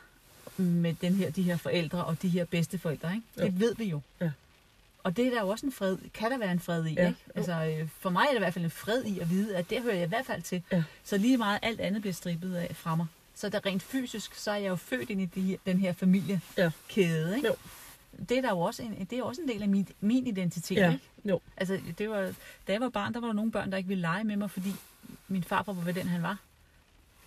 med 0.57 0.95
den 0.95 1.15
her, 1.15 1.31
de 1.31 1.43
her 1.43 1.57
forældre 1.57 2.05
og 2.05 2.23
de 2.23 2.29
her 2.29 2.45
bedsteforældre, 2.45 3.15
ikke? 3.15 3.27
Jo. 3.41 3.45
Det 3.45 3.61
ved 3.61 3.75
vi 3.77 3.85
jo. 3.85 4.01
Ja. 4.21 4.31
Og 5.03 5.17
det 5.17 5.27
er 5.27 5.31
der 5.31 5.41
jo 5.41 5.49
også 5.49 5.67
en 5.67 5.73
fred, 5.73 5.99
kan 6.15 6.31
der 6.31 6.39
være 6.39 6.53
en 6.53 6.61
fred 6.61 6.85
i, 6.87 6.93
Ja, 6.95 7.09
ikke? 7.09 7.21
Altså, 7.35 7.53
øh, 7.81 7.89
for 7.99 8.11
mig 8.11 8.23
er 8.23 8.29
det 8.31 8.37
i 8.37 8.39
hvert 8.39 8.55
fald 8.55 8.65
en 8.65 8.71
fred 8.71 9.05
i 9.05 9.19
at 9.19 9.31
vide, 9.31 9.57
at 9.57 9.71
det 9.71 9.83
hører 9.83 9.95
jeg 9.95 10.05
i 10.05 10.09
hvert 10.09 10.27
fald 10.27 10.43
til. 10.43 10.63
Ja. 10.73 10.83
Så 11.05 11.17
lige 11.19 11.37
meget 11.37 11.59
alt 11.63 11.81
andet 11.81 12.01
bliver 12.03 12.15
strippet 12.15 12.55
af 12.55 12.77
fra 12.77 12.95
mig. 12.97 13.07
Så 13.37 13.49
der 13.49 13.67
rent 13.67 13.83
fysisk, 13.83 14.35
så 14.35 14.51
er 14.51 14.57
jeg 14.57 14.69
jo 14.69 14.77
født 14.77 15.11
ind 15.11 15.21
i 15.21 15.25
de 15.25 15.41
her, 15.41 15.57
den 15.67 15.79
her 15.79 15.93
familiekæde, 15.93 17.37
ikke? 17.37 17.49
Jo. 17.49 17.55
Det 18.29 18.39
er 18.39 18.43
der 18.43 18.51
jo 18.51 18.61
også 18.61 18.83
en, 18.83 19.07
det 19.11 19.19
er 19.19 19.23
også 19.23 19.43
en 19.43 19.49
del 19.49 19.63
af 19.63 19.69
min, 19.69 19.89
min 20.01 20.27
identitet, 20.27 20.77
Ja, 20.77 20.93
ikke? 20.93 21.05
jo. 21.25 21.41
Altså, 21.57 21.81
det 21.99 22.11
var, 22.11 22.33
da 22.67 22.73
jeg 22.73 22.81
var 22.81 22.89
barn, 22.89 23.15
der 23.15 23.21
var 23.21 23.27
der 23.27 23.35
nogle 23.35 23.51
børn, 23.53 23.71
der 23.71 23.77
ikke 23.77 23.89
ville 23.89 24.01
lege 24.01 24.25
med 24.25 24.37
mig, 24.37 24.51
fordi 24.51 24.75
min 25.29 25.45
farfar 25.45 25.73
var 25.73 25.83
ved 25.83 25.95
den, 25.95 26.09
han 26.09 26.23
var. 26.23 26.39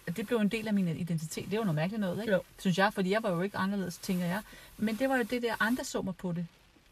Og 0.07 0.17
Det 0.17 0.27
blev 0.27 0.38
en 0.38 0.47
del 0.50 0.67
af 0.67 0.73
min 0.73 0.88
identitet. 0.88 1.45
Det 1.51 1.59
var 1.59 1.65
noget 1.65 1.75
mærkeligt 1.75 2.00
noget, 2.01 2.21
ikke? 2.21 2.33
Jo. 2.33 2.41
Synes 2.59 2.77
jeg, 2.77 2.94
fordi 2.94 3.09
jeg 3.12 3.23
var 3.23 3.29
jo 3.31 3.41
ikke 3.41 3.57
anderledes, 3.57 3.97
tænker 3.97 4.25
jeg. 4.25 4.41
Men 4.77 4.95
det 4.95 5.09
var 5.09 5.17
jo 5.17 5.23
det 5.23 5.41
der, 5.41 5.55
andre 5.59 5.83
så 5.83 6.01
mig 6.01 6.15
på 6.15 6.31
det. 6.31 6.47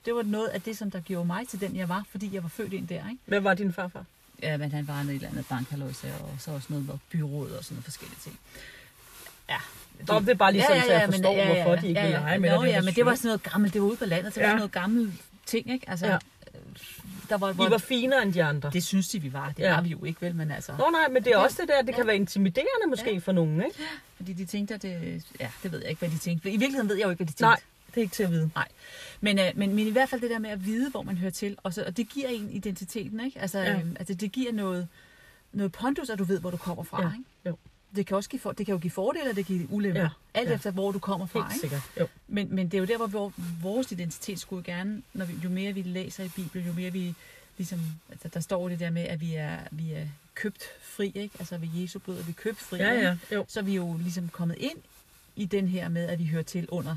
Det 0.06 0.16
var 0.16 0.24
noget 0.24 0.48
af 0.48 0.62
det, 0.62 0.78
som 0.78 0.92
der 0.92 1.00
gjorde 1.00 1.26
mig 1.28 1.48
til 1.48 1.62
den, 1.62 1.76
jeg 1.76 1.90
var, 1.90 2.06
fordi 2.10 2.34
jeg 2.34 2.44
var 2.44 2.50
født 2.50 2.74
ind 2.74 2.88
der, 2.88 3.10
ikke? 3.10 3.22
Hvad 3.26 3.40
var 3.40 3.54
din 3.54 3.74
farfar? 3.74 4.06
Ja, 4.42 4.58
men 4.58 4.72
han 4.72 4.88
var 4.88 4.94
noget 5.04 5.10
et 5.10 5.16
eller 5.16 5.30
andet 5.30 5.46
bankhalløjse, 5.50 6.14
og 6.14 6.36
så 6.40 6.52
også 6.52 6.68
noget 6.70 6.86
med 6.86 6.96
byråd 7.12 7.52
og 7.52 7.64
sådan 7.64 7.76
noget 7.76 7.84
forskellige 7.84 8.20
ting. 8.24 8.40
Ja. 9.50 9.58
Nå, 10.08 10.20
det 10.20 10.30
er 10.30 10.34
bare 10.34 10.52
lige 10.52 10.64
sådan, 10.68 10.82
så 10.82 10.92
jeg 10.92 11.06
forstår, 11.06 11.46
hvorfor 11.46 11.76
de 11.82 11.88
ikke 11.88 12.02
vil 12.02 12.10
lege 12.12 12.40
med 12.40 12.50
Nå, 12.50 12.64
dig. 12.64 12.70
ja, 12.70 12.82
men 12.82 12.94
det 12.94 13.06
var 13.06 13.16
sådan 13.16 13.28
noget 13.28 13.44
gammelt, 13.44 13.74
det 13.74 13.82
var 13.82 13.88
ude 13.88 13.98
på 13.98 14.06
landet, 14.06 14.34
så 14.34 14.40
det 14.40 14.44
Ja. 14.46 14.48
var 14.48 14.52
sådan 14.52 14.58
noget 14.60 14.72
gammelt 14.72 15.14
ting, 15.46 15.72
ikke? 15.72 15.90
Altså, 15.90 16.06
Ja. 16.06 16.12
ja. 16.12 16.18
der 17.30 17.38
var, 17.38 17.50
I 17.52 17.54
hvor, 17.54 17.70
var 17.70 17.78
finere 17.78 18.22
end 18.24 18.34
de 18.34 18.44
andre. 18.44 18.70
det 18.74 18.84
synes 18.84 19.08
de, 19.10 19.20
vi 19.22 19.34
var. 19.34 19.48
Det 19.50 19.60
Ja. 19.60 19.68
ja. 19.70 19.76
var 19.76 19.82
vi 19.82 19.90
jo 19.90 20.04
ikke, 20.06 20.22
vel, 20.22 20.36
men 20.36 20.52
altså... 20.52 20.72
Nå 20.78 20.90
nej, 20.92 21.08
men 21.12 21.24
det 21.24 21.32
er 21.34 21.38
Ja. 21.38 21.44
også 21.44 21.58
det 21.62 21.70
der, 21.70 21.82
det 21.82 21.96
kan 21.96 22.04
Ja. 22.04 22.06
være 22.06 22.16
intimiderende 22.16 22.88
måske 22.90 23.12
Ja. 23.14 23.18
for 23.20 23.32
nogen, 23.32 23.56
ikke? 23.66 23.76
Fordi 24.18 24.34
de 24.34 24.46
tænkte, 24.46 24.74
at 24.74 24.82
det... 24.82 25.24
Ja, 25.40 25.50
det 25.64 25.72
ved 25.72 25.80
jeg 25.82 25.90
ikke, 25.90 26.00
hvad 26.00 26.10
de 26.10 26.18
tænkte. 26.18 26.50
I 26.50 26.52
virkeligheden 26.52 26.90
ved 26.90 26.96
jeg 26.96 27.06
jo 27.06 27.10
ikke, 27.10 27.18
hvad 27.20 27.28
de 27.28 27.32
tænkte. 27.32 27.44
Nej, 27.44 27.60
det 27.88 27.98
er 27.98 28.02
ikke 28.02 28.16
til 28.16 28.24
at 28.24 28.32
vide. 28.32 28.50
Men, 29.22 29.40
øh, 29.40 29.46
men, 29.56 29.76
men 29.76 29.88
i 29.88 29.92
hvert 29.92 30.10
fald 30.10 30.22
det 30.22 30.30
der 30.30 30.40
med 30.40 30.50
at 30.50 30.66
vide, 30.66 30.90
hvor 30.92 31.02
man 31.02 31.18
hører 31.18 31.32
til, 31.32 31.58
og, 31.64 31.74
så, 31.74 31.84
og 31.88 31.98
det 31.98 32.10
giver 32.10 32.28
en 32.28 32.50
identiteten, 32.52 33.20
ikke? 33.20 33.40
Altså, 33.42 33.60
Ja. 33.60 33.66
ja. 33.72 33.74
øh, 33.80 33.86
altså 34.00 34.14
det 34.14 34.32
giver 34.32 34.52
noget, 34.54 34.88
noget 35.54 35.72
pondus, 35.72 36.10
at 36.10 36.20
du 36.20 36.24
ved, 36.24 36.40
hvor 36.40 36.50
du 36.52 36.58
kommer 36.58 36.84
fra, 36.84 37.02
Ja, 37.02 37.08
ikke? 37.08 37.24
jo. 37.46 37.58
Det 37.96 38.06
kan, 38.06 38.18
også 38.18 38.30
give 38.30 38.40
for, 38.40 38.52
det 38.52 38.66
kan 38.66 38.74
jo 38.74 38.80
give 38.80 38.92
fordele, 38.92 39.30
og 39.30 39.36
det 39.36 39.46
kan 39.46 39.58
give 39.58 39.72
ulemper. 39.72 40.02
Ja. 40.02 40.10
Alt 40.34 40.50
ja. 40.50 40.56
efter, 40.56 40.72
hvor 40.72 40.92
du 40.92 41.00
kommer 41.00 41.26
fra, 41.26 41.40
Helt 41.40 41.54
ikke? 41.54 41.62
sikkert. 41.62 41.82
Jo. 42.00 42.08
Men, 42.28 42.56
men 42.56 42.66
det 42.66 42.74
er 42.74 42.80
jo 42.80 42.86
der, 42.86 43.08
hvor 43.08 43.34
vores 43.62 43.92
identitet 43.92 44.40
skulle 44.40 44.64
gerne, 44.64 45.02
når 45.14 45.26
vi, 45.26 45.34
jo 45.44 45.50
mere 45.50 45.74
vi 45.74 45.82
læser 45.82 46.24
i 46.24 46.30
Bibelen, 46.36 46.68
jo 46.68 46.74
mere 46.74 46.92
vi 46.92 47.16
ligesom, 47.58 47.80
altså, 48.12 48.28
der 48.28 48.40
står 48.40 48.70
det 48.70 48.80
der 48.80 48.90
med, 48.90 49.04
at 49.04 49.22
vi 49.22 49.34
er, 49.34 49.60
vi 49.72 49.94
er 49.94 50.06
købt 50.36 50.64
fri, 50.82 51.12
ikke? 51.16 51.36
Altså 51.40 51.58
ved 51.58 51.70
Jesu 51.76 52.00
blod 52.00 52.18
er 52.18 52.24
vi 52.24 52.32
købt 52.32 52.60
fri, 52.60 52.78
Ja, 52.78 52.94
ja, 52.94 53.18
jo. 53.32 53.46
Så 53.48 53.60
er 53.60 53.64
vi 53.64 53.76
jo 53.76 53.98
ligesom 53.98 54.30
kommet 54.30 54.58
ind 54.60 54.78
i 55.36 55.46
den 55.46 55.68
her 55.68 55.90
med, 55.90 56.06
at 56.06 56.20
vi 56.20 56.26
hører 56.26 56.44
til 56.44 56.68
under 56.70 56.96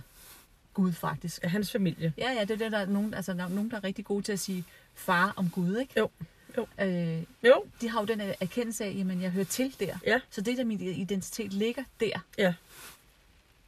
Gud 0.75 0.93
faktisk. 0.93 1.45
Af 1.45 1.51
hans 1.51 1.73
familie. 1.73 2.13
Ja, 2.19 2.33
ja, 2.33 2.41
det 2.41 2.51
er 2.51 2.57
det, 2.57 2.73
der 2.73 2.79
er 2.79 2.87
nogen, 2.87 3.15
altså, 3.15 3.35
der 3.35 3.45
er 3.45 3.49
nogen, 3.49 3.71
der 3.71 3.77
er 3.77 3.85
rigtig 3.85 4.05
gode 4.05 4.23
til 4.23 4.33
at 4.33 4.41
sige 4.41 4.65
far 4.95 5.33
om 5.37 5.51
Gud, 5.51 5.77
ikke? 5.77 5.93
Jo, 5.97 6.11
jo. 6.57 6.67
Øh, 6.81 7.23
Jo, 7.45 7.65
de 7.81 7.89
har 7.89 8.01
jo 8.01 8.07
den 8.07 8.21
erkendelse 8.41 8.85
af, 8.85 8.95
jamen 8.97 9.23
jeg 9.23 9.31
hører 9.31 9.45
til 9.45 9.75
der. 9.81 9.99
Ja. 10.07 10.21
Så 10.31 10.41
det 10.41 10.59
der 10.59 10.65
min 10.65 10.81
identitet 10.81 11.53
ligger 11.53 11.83
der. 12.01 12.25
Ja. 12.39 12.55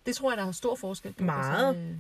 Det 0.07 0.17
tror 0.17 0.31
jeg, 0.31 0.39
der 0.39 0.47
er 0.47 0.53
stor 0.53 0.77
forskel 0.77 1.13
på. 1.13 1.25
Meget. 1.25 1.69
Altså, 1.69 1.83
øh, 1.83 1.97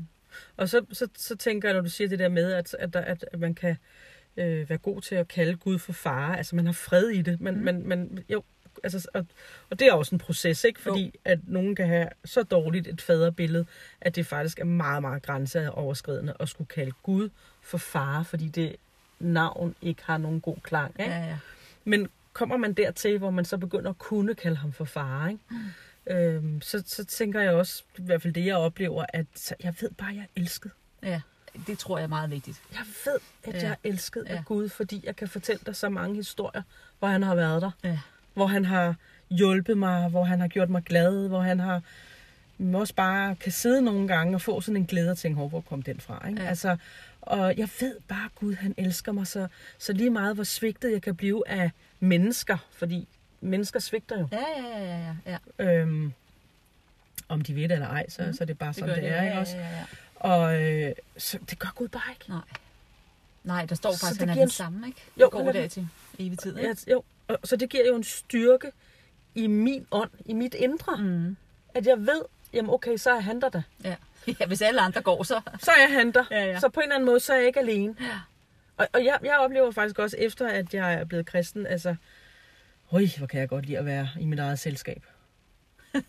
og 0.56 0.68
så, 0.68 0.84
så, 0.92 1.08
så 1.16 1.36
tænker 1.36 1.68
jeg, 1.68 1.74
når 1.74 1.82
du 1.82 1.90
siger 1.90 2.08
det 2.08 2.18
der 2.18 2.28
med, 2.28 2.52
at, 2.52 2.76
at, 2.78 2.92
der, 2.92 3.00
at, 3.00 3.24
at 3.32 3.40
man 3.40 3.54
kan 3.54 3.76
øh, 4.36 4.68
være 4.68 4.78
god 4.78 5.00
til 5.00 5.14
at 5.14 5.28
kalde 5.28 5.56
Gud 5.56 5.78
for 5.78 5.92
far. 5.92 6.36
Altså, 6.36 6.56
man 6.56 6.66
har 6.66 6.72
fred 6.72 7.08
i 7.08 7.22
det. 7.22 7.40
Men, 7.40 7.54
mm. 7.54 7.62
men, 7.62 7.88
men 7.88 8.24
jo, 8.28 8.42
altså, 8.82 9.08
og, 9.14 9.26
og 9.70 9.78
det 9.78 9.88
er 9.88 9.92
også 9.92 10.14
en 10.14 10.18
proces, 10.18 10.64
ikke? 10.64 10.80
Fordi 10.80 11.04
jo. 11.04 11.10
at 11.24 11.38
nogen 11.46 11.76
kan 11.76 11.86
have 11.86 12.08
så 12.24 12.42
dårligt 12.42 12.86
et 12.86 13.02
faderbillede, 13.02 13.66
at 14.00 14.16
det 14.16 14.26
faktisk 14.26 14.60
er 14.60 14.64
meget, 14.64 15.02
meget 15.02 15.22
grænseoverskridende 15.22 16.34
at 16.40 16.48
skulle 16.48 16.68
kalde 16.68 16.92
Gud 17.02 17.28
for 17.62 17.78
far, 17.78 18.22
fordi 18.22 18.48
det 18.48 18.76
navn 19.22 19.74
ikke 19.82 20.02
har 20.04 20.18
nogen 20.18 20.40
god 20.40 20.56
klang. 20.62 20.94
Ikke? 21.00 21.12
ja, 21.12 21.24
ja. 21.26 21.36
Men 21.84 22.08
kommer 22.32 22.56
man 22.56 22.72
dertil, 22.72 23.18
hvor 23.18 23.30
man 23.30 23.44
så 23.44 23.56
begynder 23.56 23.90
at 23.90 23.98
kunne 23.98 24.34
kalde 24.34 24.56
ham 24.56 24.72
for 24.72 24.84
far, 24.84 25.28
ikke? 25.28 25.40
Mm. 25.50 26.12
Øhm, 26.12 26.60
så, 26.60 26.82
så 26.86 27.04
tænker 27.04 27.40
jeg 27.40 27.52
også, 27.52 27.82
i 27.98 28.02
hvert 28.02 28.22
fald 28.22 28.34
det 28.34 28.46
jeg 28.46 28.56
oplever, 28.56 29.04
at 29.08 29.26
så 29.34 29.54
jeg 29.64 29.74
ved 29.80 29.90
bare, 29.90 30.10
at 30.10 30.16
jeg 30.16 30.22
er 30.22 30.40
elsket. 30.40 30.70
Ja, 31.02 31.20
det 31.66 31.78
tror 31.78 31.98
jeg 31.98 32.04
er 32.04 32.08
meget 32.08 32.30
vigtigt. 32.30 32.62
Jeg 32.72 32.80
ved, 33.04 33.18
at 33.44 33.54
Ja. 33.54 33.60
jeg 33.62 33.70
er 33.70 33.88
elsket 33.88 34.24
Ja. 34.28 34.34
af 34.36 34.44
Gud, 34.44 34.68
fordi 34.68 35.02
jeg 35.06 35.16
kan 35.16 35.28
fortælle 35.28 35.60
dig 35.66 35.76
så 35.76 35.88
mange 35.88 36.14
historier, 36.16 36.62
hvor 36.98 37.08
han 37.08 37.22
har 37.22 37.34
været 37.34 37.62
der. 37.62 37.70
Ja. 37.84 37.98
Hvor 38.34 38.46
han 38.46 38.64
har 38.64 38.94
hjulpet 39.30 39.78
mig, 39.78 40.08
hvor 40.08 40.24
han 40.24 40.40
har 40.40 40.48
gjort 40.48 40.70
mig 40.70 40.82
glad, 40.82 41.28
hvor 41.28 41.40
han 41.40 41.60
har 41.60 41.82
også 42.74 42.94
bare 42.94 43.34
kan 43.34 43.52
sidde 43.52 43.82
nogle 43.82 44.08
gange 44.08 44.34
og 44.36 44.40
få 44.40 44.60
sådan 44.60 44.76
en 44.76 44.86
glæde 44.86 45.10
og 45.10 45.18
tænke, 45.18 45.36
"Hov, 45.38 45.48
hvor 45.48 45.60
kom 45.60 45.82
den 45.82 46.00
fra? 46.00 46.28
Ikke? 46.28 46.42
Ja. 46.42 46.48
Altså, 46.48 46.76
og 47.22 47.58
jeg 47.58 47.68
ved 47.80 47.96
bare, 48.08 48.28
Gud, 48.34 48.54
han 48.54 48.74
elsker 48.76 49.12
mig 49.12 49.26
så, 49.26 49.46
så 49.78 49.92
lige 49.92 50.10
meget, 50.10 50.34
hvor 50.34 50.44
svigtet 50.44 50.92
jeg 50.92 51.02
kan 51.02 51.16
blive 51.16 51.48
af 51.48 51.70
mennesker, 52.00 52.56
fordi 52.72 53.08
mennesker 53.40 53.80
svigter 53.80 54.18
jo. 54.18 54.28
Ja, 54.32 54.44
ja, 54.58 54.68
ja, 54.68 54.84
ja, 54.86 55.14
ja. 55.26 55.38
ja. 55.58 55.72
Øhm, 55.80 56.12
om 57.28 57.40
de 57.42 57.54
ved 57.54 57.62
det 57.62 57.72
eller 57.72 57.88
ej, 57.88 58.08
så, 58.08 58.22
mm. 58.26 58.32
så 58.32 58.44
er 58.44 58.46
det 58.46 58.58
bare 58.58 58.74
sådan, 58.74 58.88
det, 58.88 59.02
det 59.02 59.10
er. 59.10 59.16
ja, 59.22 59.28
Ikke 59.28 59.38
også? 59.40 59.56
Ja, 59.56 59.62
ja, 59.62 59.76
ja. 59.78 59.84
Og 60.14 60.62
øh, 60.62 60.92
så 61.16 61.38
det 61.50 61.58
gør 61.58 61.72
Gud 61.76 61.88
bare 61.88 62.02
ikke. 62.12 62.24
Nej. 62.28 62.40
Nej, 63.44 63.64
der 63.66 63.74
står 63.74 63.92
Så 63.92 64.00
faktisk, 64.00 64.20
det 64.20 64.22
at 64.22 64.28
han 64.28 64.38
er 64.38 64.40
den 64.42 64.46
en- 64.48 64.50
samme, 64.50 64.86
ikke? 64.86 65.00
Jo, 65.20 65.28
går 65.32 65.40
er 65.40 65.52
der 65.52 65.68
til 65.68 65.88
evig 66.18 66.38
tid, 66.38 66.56
ikke? 66.56 66.68
Ja, 66.86 66.92
jo, 66.92 67.02
og, 67.28 67.38
så 67.44 67.56
det 67.56 67.70
giver 67.70 67.86
jo 67.86 67.96
en 67.96 68.04
styrke 68.04 68.70
i 69.34 69.46
min 69.46 69.86
ånd, 69.90 70.10
i 70.26 70.32
mit 70.32 70.54
indre. 70.54 70.96
Mm. 70.96 71.36
at 71.74 71.86
jeg 71.86 71.98
ved, 71.98 72.22
jamen 72.52 72.70
okay, 72.70 72.96
så 72.96 73.10
er 73.10 73.20
han 73.20 73.40
der 73.40 73.48
da. 73.48 73.62
Ja. 73.84 73.94
ja, 74.40 74.46
hvis 74.46 74.62
alle 74.62 74.80
andre 74.80 75.02
går, 75.02 75.22
så... 75.22 75.40
Så 75.60 75.70
er 75.70 75.80
jeg 75.80 75.92
han 75.92 76.12
der. 76.12 76.24
Ja, 76.30 76.44
ja. 76.44 76.60
Så 76.60 76.68
på 76.68 76.80
en 76.80 76.84
eller 76.84 76.94
anden 76.94 77.06
måde, 77.06 77.20
så 77.20 77.32
er 77.32 77.36
jeg 77.36 77.46
ikke 77.46 77.60
alene. 77.60 77.94
Ja. 78.00 78.20
Og, 78.76 78.88
og 78.92 79.04
jeg, 79.04 79.18
jeg 79.22 79.38
oplever 79.38 79.70
faktisk 79.70 79.98
også 79.98 80.16
efter, 80.16 80.48
at 80.48 80.74
jeg 80.74 80.94
er 80.94 81.04
blevet 81.04 81.26
kristen, 81.26 81.66
altså, 81.66 81.94
Øj, 82.92 83.06
hvor 83.18 83.26
kan 83.26 83.40
jeg 83.40 83.48
godt 83.48 83.66
lide 83.66 83.78
at 83.78 83.86
være 83.86 84.08
i 84.20 84.24
mit 84.24 84.38
eget 84.38 84.58
selskab. 84.58 85.06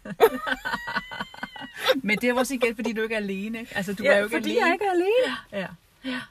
Men 2.03 2.17
det 2.17 2.29
er 2.29 2.33
også 2.33 2.53
igen, 2.53 2.75
fordi 2.75 2.93
du 2.93 3.01
ikke 3.01 3.15
er 3.15 3.19
alene, 3.19 3.59
ikke? 3.59 3.77
Altså, 3.77 3.93
du 3.93 4.03
ja, 4.03 4.13
er 4.13 4.17
jo 4.17 4.23
ikke 4.23 4.35
fordi 4.35 4.49
alene. 4.49 4.65
jeg 4.65 4.73
ikke 4.73 4.85
er 4.85 4.91
alene. 4.91 5.37
Ja. 5.51 5.67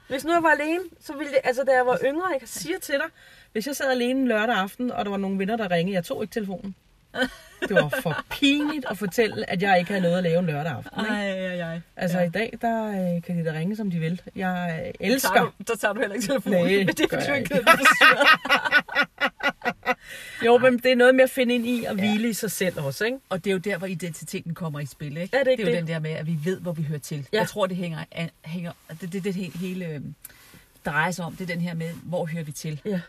Hvis 0.08 0.24
nu 0.24 0.32
jeg 0.32 0.42
var 0.42 0.50
alene, 0.50 0.84
så 1.00 1.16
ville 1.16 1.32
det, 1.32 1.40
altså 1.44 1.64
da 1.64 1.72
jeg 1.72 1.86
var 1.86 1.98
yngre, 2.04 2.26
jeg 2.40 2.48
siger 2.48 2.78
til 2.78 2.94
dig, 2.94 3.08
hvis 3.52 3.66
jeg 3.66 3.76
sad 3.76 3.90
alene 3.90 4.20
en 4.20 4.28
lørdag 4.28 4.56
aften, 4.56 4.90
og 4.90 5.04
der 5.04 5.10
var 5.10 5.18
nogle 5.18 5.38
venner, 5.38 5.56
der 5.56 5.70
ringede, 5.70 5.94
jeg 5.94 6.04
tog 6.04 6.22
ikke 6.22 6.32
telefonen. 6.32 6.74
Det 7.68 7.74
var 7.76 7.88
for 8.02 8.24
pinligt 8.30 8.86
at 8.90 8.98
fortælle, 8.98 9.50
at 9.50 9.62
jeg 9.62 9.78
ikke 9.78 9.90
havde 9.90 10.02
noget 10.02 10.16
at 10.16 10.22
lave 10.22 10.38
en 10.38 10.46
lørdag 10.46 10.72
aften. 10.72 11.00
Ikke? 11.00 11.12
Ej, 11.12 11.30
ej, 11.30 11.60
ej. 11.72 11.80
Altså 11.96 12.18
ja. 12.18 12.24
i 12.24 12.28
dag, 12.28 12.58
der 12.60 12.86
øh, 13.16 13.22
kan 13.22 13.38
de 13.38 13.44
da 13.44 13.52
ringe, 13.52 13.76
som 13.76 13.90
de 13.90 13.98
vil. 13.98 14.20
Jeg 14.36 14.82
øh, 14.84 14.92
Så 14.92 14.98
tager, 14.98 15.12
elsker. 15.14 15.40
du, 15.40 15.50
så 15.66 15.78
tager 15.78 15.92
du 15.94 16.00
heller 16.00 16.14
ikke 16.14 16.26
telefonen. 16.26 16.58
Nej, 16.60 16.76
men 16.76 16.86
det 16.86 17.00
er 17.00 17.08
fordi, 17.08 17.26
du 17.26 17.32
jeg 17.32 17.38
ikke. 17.38 17.60
Jo, 20.44 20.58
men 20.58 20.78
det 20.78 20.92
er 20.92 20.96
noget 20.96 21.14
med 21.14 21.24
at 21.24 21.30
finde 21.30 21.54
ind 21.54 21.66
i 21.66 21.84
og 21.84 21.94
hvile 21.94 22.28
i 22.28 22.32
sig 22.32 22.50
selv 22.50 22.80
også, 22.80 23.04
ikke? 23.04 23.18
Og 23.28 23.44
det 23.44 23.50
er 23.50 23.52
jo 23.52 23.58
der, 23.58 23.78
hvor 23.78 23.86
identiteten 23.86 24.54
kommer 24.54 24.80
i 24.80 24.86
spil, 24.86 25.16
ikke? 25.16 25.36
Er 25.36 25.44
det 25.44 25.50
ikke 25.50 25.64
det 25.64 25.68
er 25.68 25.72
jo 25.72 25.80
det? 25.80 25.88
den 25.88 25.94
der 25.94 26.00
med, 26.00 26.10
at 26.10 26.26
vi 26.26 26.38
ved, 26.44 26.60
hvor 26.60 26.72
vi 26.72 26.82
hører 26.82 26.98
til. 26.98 27.26
Ja. 27.32 27.38
Jeg 27.38 27.48
tror, 27.48 27.66
det 27.66 27.76
hænger, 27.76 27.98
hænger 28.44 28.72
det, 29.00 29.12
det, 29.12 29.24
det 29.24 29.34
hele, 29.34 29.58
hele 29.58 29.86
øh, 29.86 30.00
drejer 30.86 31.10
sig 31.10 31.24
om, 31.24 31.36
det 31.36 31.50
er 31.50 31.54
den 31.54 31.60
her 31.60 31.74
med, 31.74 31.90
hvor 32.02 32.26
hører 32.26 32.44
vi 32.44 32.52
til? 32.52 32.80
Ja. 32.84 33.00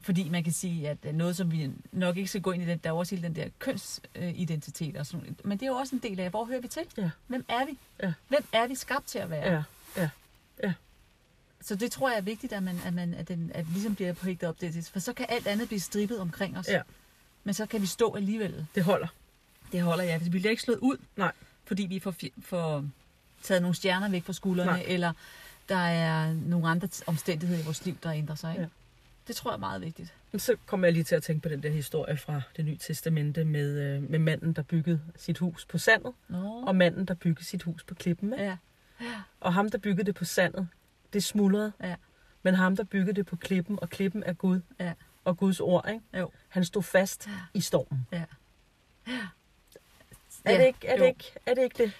Fordi 0.00 0.28
man 0.28 0.44
kan 0.44 0.52
sige, 0.52 0.88
at 0.88 1.14
noget, 1.14 1.36
som 1.36 1.52
vi 1.52 1.70
nok 1.92 2.16
ikke 2.16 2.28
skal 2.28 2.40
gå 2.40 2.52
ind 2.52 2.62
i, 2.62 2.66
den, 2.66 2.78
der 2.78 2.90
er 2.90 2.94
også 2.94 3.14
hele 3.14 3.28
den 3.28 3.36
der 3.36 3.48
kønsidentitet 3.58 4.96
og 4.96 5.06
sådan 5.06 5.20
noget. 5.20 5.44
Men 5.44 5.58
det 5.58 5.66
er 5.66 5.70
jo 5.70 5.76
også 5.76 5.94
en 5.96 6.02
del 6.02 6.20
af, 6.20 6.30
hvor 6.30 6.44
hører 6.44 6.60
vi 6.60 6.68
til? 6.68 6.82
Ja. 6.96 7.10
Hvem 7.26 7.44
er 7.48 7.66
vi? 7.66 7.78
Ja. 8.02 8.12
Hvem 8.28 8.44
er 8.52 8.66
vi 8.66 8.74
skabt 8.74 9.06
til 9.06 9.18
at 9.18 9.30
være? 9.30 9.64
Ja. 9.96 10.10
Så 11.60 11.74
det 11.74 11.92
tror 11.92 12.08
jeg 12.08 12.18
er 12.18 12.22
vigtigt, 12.22 12.52
at 12.52 12.62
man, 12.62 12.80
at 12.84 12.94
man 12.94 13.14
at 13.14 13.28
den, 13.28 13.50
at 13.54 13.66
ligesom 13.72 13.94
bliver 13.94 14.14
hægtet 14.22 14.48
op 14.48 14.60
det, 14.60 14.90
for 14.92 14.98
så 15.00 15.12
kan 15.12 15.26
alt 15.28 15.46
andet 15.46 15.68
blive 15.68 15.80
strippet 15.80 16.20
omkring 16.20 16.58
os. 16.58 16.68
Ja. 16.68 16.82
Men 17.44 17.54
så 17.54 17.66
kan 17.66 17.82
vi 17.82 17.86
stå 17.86 18.14
alligevel. 18.14 18.66
Det 18.74 18.84
holder. 18.84 19.06
Det 19.72 19.82
holder 19.82 20.04
jeg. 20.04 20.24
Vi 20.24 20.30
bliver 20.30 20.50
ikke 20.50 20.62
slået 20.62 20.78
ud, 20.78 20.96
Nej. 21.16 21.32
fordi 21.64 21.82
vi 21.82 21.98
får, 21.98 22.14
får 22.42 22.84
taget 23.42 23.62
nogle 23.62 23.74
stjerner 23.74 24.08
væk 24.08 24.24
fra 24.24 24.32
skuldrene, 24.32 24.70
Nej. 24.70 24.84
eller 24.86 25.12
der 25.68 25.76
er 25.76 26.32
nogle 26.32 26.68
andre 26.68 26.88
omstændigheder 27.06 27.60
i 27.60 27.64
vores 27.64 27.84
liv, 27.84 27.96
der 28.02 28.12
ændrer 28.12 28.34
sig. 28.34 28.50
Ikke? 28.52 28.62
Ja. 28.62 28.68
Det 29.28 29.36
tror 29.36 29.50
jeg 29.50 29.54
er 29.54 29.60
meget 29.60 29.80
vigtigt. 29.82 30.14
Så 30.36 30.56
kommer 30.66 30.86
jeg 30.86 30.92
lige 30.92 31.04
til 31.04 31.14
at 31.14 31.22
tænke 31.22 31.42
på 31.42 31.48
den 31.48 31.62
der 31.62 31.70
historie 31.70 32.16
fra 32.16 32.40
det 32.56 32.64
nye 32.64 32.76
testamente 32.76 33.44
med, 33.44 33.78
øh, 33.80 34.10
med 34.10 34.18
manden, 34.18 34.52
der 34.52 34.62
byggede 34.62 35.00
sit 35.16 35.38
hus 35.38 35.66
på 35.66 35.78
sandet, 35.78 36.12
Nå. 36.28 36.64
og 36.66 36.76
manden, 36.76 37.04
der 37.04 37.14
byggede 37.14 37.44
sit 37.44 37.62
hus 37.62 37.84
på 37.84 37.94
klippen. 37.94 38.32
Ikke? 38.32 38.44
Ja. 38.44 38.56
Og 39.40 39.54
ham, 39.54 39.70
der 39.70 39.78
byggede 39.78 40.06
det 40.06 40.14
på 40.14 40.24
sandet, 40.24 40.68
det 41.12 41.24
smuldrede. 41.24 41.72
Ja. 41.82 41.94
Men 42.42 42.54
ham, 42.54 42.76
der 42.76 42.84
byggede 42.84 43.12
det 43.16 43.26
på 43.26 43.36
klippen, 43.36 43.78
og 43.82 43.90
klippen 43.90 44.22
er 44.22 44.32
Gud, 44.32 44.60
Ja. 44.80 44.92
og 45.24 45.36
Guds 45.38 45.60
ord, 45.60 45.88
ikke? 45.88 46.00
Jo. 46.18 46.30
han 46.48 46.64
stod 46.64 46.82
fast 46.82 47.26
Ja. 47.26 47.32
i 47.54 47.60
stormen. 47.60 48.06
Ja. 48.12 48.24
Er, 50.44 50.52
Ja, 50.52 50.58
det 50.58 50.66
ikke, 50.66 50.86
er, 50.88 50.96
det 50.98 51.06
ikke, 51.06 51.32
er 51.46 51.54
det 51.54 51.62
ikke 51.62 51.82
det? 51.84 51.92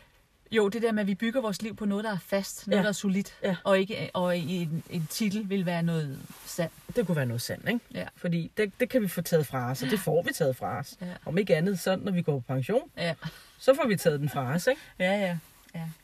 Jo, 0.50 0.68
det 0.68 0.82
der 0.82 0.92
med, 0.92 1.00
at 1.00 1.06
vi 1.06 1.14
bygger 1.14 1.40
vores 1.40 1.62
liv 1.62 1.76
på 1.76 1.84
noget, 1.84 2.04
der 2.04 2.12
er 2.12 2.18
fast, 2.26 2.66
noget, 2.66 2.78
Ja. 2.78 2.82
der 2.82 2.88
er 2.88 2.92
solidt, 2.92 3.34
Ja. 3.42 3.56
og 3.64 3.78
ikke 3.78 4.10
og 4.14 4.36
i 4.38 4.56
en, 4.62 4.82
en 4.90 5.06
titel 5.10 5.50
vil 5.50 5.66
være 5.66 5.82
noget 5.82 6.18
sandt. 6.46 6.72
Det 6.96 7.06
kunne 7.06 7.16
være 7.16 7.26
noget 7.26 7.42
sandt, 7.42 7.68
ikke? 7.68 7.80
Ja. 7.94 8.06
Fordi 8.16 8.50
det, 8.56 8.72
det 8.80 8.88
kan 8.88 9.02
vi 9.02 9.08
få 9.08 9.22
taget 9.22 9.46
fra 9.46 9.70
os, 9.70 9.82
og 9.82 9.90
det 9.90 10.00
får 10.00 10.22
vi 10.22 10.32
taget 10.32 10.56
fra 10.56 10.78
os. 10.78 10.96
Ja. 11.00 11.06
Om 11.26 11.38
ikke 11.38 11.56
andet, 11.56 11.78
så 11.80 11.96
når 11.96 12.12
vi 12.12 12.22
går 12.22 12.32
på 12.38 12.44
pension, 12.54 12.90
Ja, 12.96 13.14
så 13.58 13.74
får 13.74 13.88
vi 13.88 13.96
taget 13.96 14.20
den 14.20 14.28
fra 14.28 14.54
os, 14.54 14.66
ikke? 14.66 14.80
ja, 14.98 15.12
ja. 15.20 15.38